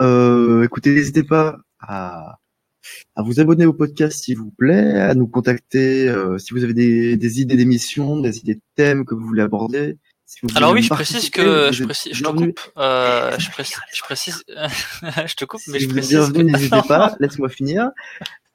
Euh, 0.00 0.64
écoutez, 0.64 0.92
n'hésitez 0.92 1.22
pas 1.22 1.58
à, 1.78 2.38
à 3.16 3.22
vous 3.22 3.40
abonner 3.40 3.66
au 3.66 3.72
podcast 3.72 4.22
s'il 4.22 4.38
vous 4.38 4.50
plaît, 4.50 5.00
à 5.00 5.14
nous 5.14 5.26
contacter 5.26 6.08
euh, 6.08 6.38
si 6.38 6.52
vous 6.54 6.64
avez 6.64 6.74
des, 6.74 7.16
des 7.16 7.40
idées 7.40 7.56
d'émissions, 7.56 8.20
des 8.20 8.38
idées 8.38 8.56
de 8.56 8.62
thèmes 8.74 9.04
que 9.04 9.14
vous 9.14 9.26
voulez 9.26 9.42
aborder. 9.42 9.96
Si 10.26 10.38
vous 10.42 10.48
Alors 10.56 10.72
oui, 10.72 10.82
je 10.82 10.88
précise 10.88 11.30
que 11.30 11.70
je 11.72 11.84
précise, 11.84 12.14
je 12.14 12.22
te 12.22 12.30
coupe. 12.30 12.60
Euh, 12.78 13.38
je 13.38 13.50
précise, 13.50 13.76
je 13.94 14.02
précise, 14.02 14.44
je 15.26 15.34
te 15.34 15.44
coupe, 15.44 15.60
mais 15.68 15.78
Si 15.78 15.84
je 15.84 15.90
précise 15.90 16.32
que 16.32 16.40
n'hésitez 16.40 16.80
pas, 16.88 17.14
laisse-moi 17.20 17.48
finir. 17.48 17.90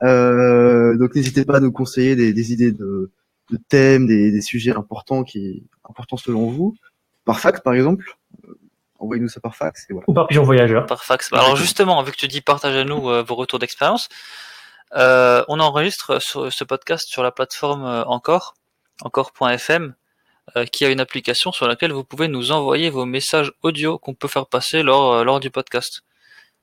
Euh, 0.03 0.97
donc 0.97 1.15
n'hésitez 1.15 1.45
pas 1.45 1.57
à 1.57 1.59
nous 1.59 1.71
conseiller 1.71 2.15
des, 2.15 2.33
des 2.33 2.53
idées 2.53 2.71
de, 2.71 3.11
de 3.51 3.59
thèmes, 3.69 4.07
des, 4.07 4.31
des 4.31 4.41
sujets 4.41 4.75
importants 4.75 5.23
qui 5.23 5.63
importants 5.87 6.17
selon 6.17 6.49
vous. 6.49 6.75
Par 7.25 7.39
fax 7.39 7.61
par 7.61 7.73
exemple. 7.73 8.17
Euh, 8.99 9.03
Envoyez-nous 9.03 9.29
ça 9.29 9.39
par 9.39 9.55
fax 9.55 9.85
et 9.89 9.93
voilà. 9.93 10.05
Ou 10.07 10.13
par 10.13 10.27
pigeon 10.27 10.43
voyageur. 10.43 10.85
par 10.85 11.03
fax. 11.03 11.31
Alors 11.33 11.55
justement, 11.55 12.01
vu 12.03 12.11
que 12.11 12.17
tu 12.17 12.27
dis 12.27 12.41
partagez-nous 12.41 13.09
euh, 13.09 13.23
vos 13.23 13.35
retours 13.35 13.59
d'expérience, 13.59 14.09
euh, 14.95 15.43
on 15.47 15.59
enregistre 15.59 16.19
sur- 16.21 16.51
ce 16.51 16.63
podcast 16.63 17.07
sur 17.07 17.23
la 17.23 17.31
plateforme 17.31 17.85
euh, 17.85 18.03
Encore, 18.05 18.55
encore.fm, 19.01 19.93
euh, 20.55 20.65
qui 20.65 20.85
a 20.85 20.89
une 20.89 20.99
application 20.99 21.51
sur 21.51 21.67
laquelle 21.67 21.91
vous 21.91 22.03
pouvez 22.03 22.27
nous 22.27 22.51
envoyer 22.51 22.89
vos 22.89 23.05
messages 23.05 23.51
audio 23.63 23.97
qu'on 23.99 24.13
peut 24.13 24.27
faire 24.29 24.47
passer 24.47 24.83
lors, 24.83 25.13
euh, 25.13 25.23
lors 25.23 25.39
du 25.39 25.51
podcast. 25.51 26.01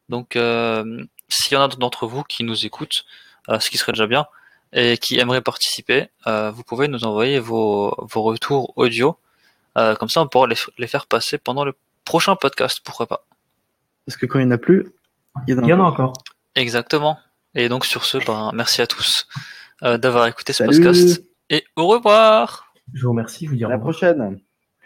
Donc, 0.09 0.37
euh, 0.37 1.05
s'il 1.29 1.53
y 1.55 1.57
en 1.57 1.63
a 1.63 1.69
d'entre 1.69 2.07
vous 2.07 2.23
qui 2.25 2.45
nous 2.45 2.67
écoutent, 2.67 3.05
euh, 3.49 3.61
ce 3.61 3.71
qui 3.71 3.79
serait 3.79 3.93
déjà 3.93 4.07
bien, 4.07 4.27
et 4.73 4.99
qui 4.99 5.19
aimeraient 5.19 5.41
participer, 5.43 6.09
euh, 6.27 6.51
vous 6.51 6.63
pouvez 6.65 6.89
nous 6.89 7.05
envoyer 7.05 7.39
vos, 7.39 7.95
vos 7.99 8.23
retours 8.23 8.73
audio. 8.77 9.17
Euh, 9.79 9.95
comme 9.97 10.09
ça, 10.09 10.21
on 10.23 10.29
pourra 10.29 10.47
les, 10.47 10.57
les 10.79 10.87
faire 10.87 11.07
passer 11.07 11.39
pendant 11.39 11.65
le 11.65 11.75
prochain 12.05 12.37
podcast, 12.37 12.81
pourquoi 12.85 13.07
pas. 13.07 13.27
Parce 14.07 14.17
que 14.17 14.27
quand 14.27 14.39
il 14.39 14.47
n'y 14.47 14.53
en 14.53 14.57
a 14.57 14.59
plus, 14.59 14.87
il 15.47 15.55
y 15.55 15.59
en 15.59 15.63
a 15.63 15.67
Il 15.67 15.69
y 15.69 15.73
en 15.73 15.81
a 15.81 15.85
encore. 15.85 16.13
Exactement. 16.55 17.19
Et 17.55 17.69
donc 17.69 17.87
sur 17.87 18.05
ce, 18.05 18.19
ben, 18.19 18.51
merci 18.55 18.83
à 18.83 18.87
tous 18.87 19.27
euh, 19.83 19.99
d'avoir 19.99 20.27
écouté 20.27 20.53
ce 20.53 20.65
Salut. 20.65 20.83
podcast 20.83 21.23
et 21.51 21.65
au 21.77 21.87
revoir. 21.87 22.73
Je 22.93 23.03
vous 23.03 23.11
remercie, 23.11 23.47
je 23.47 23.51
vous 23.51 23.57
dis 23.57 23.65
À 23.65 23.69
la 23.69 23.79
prochaine. 23.79 24.39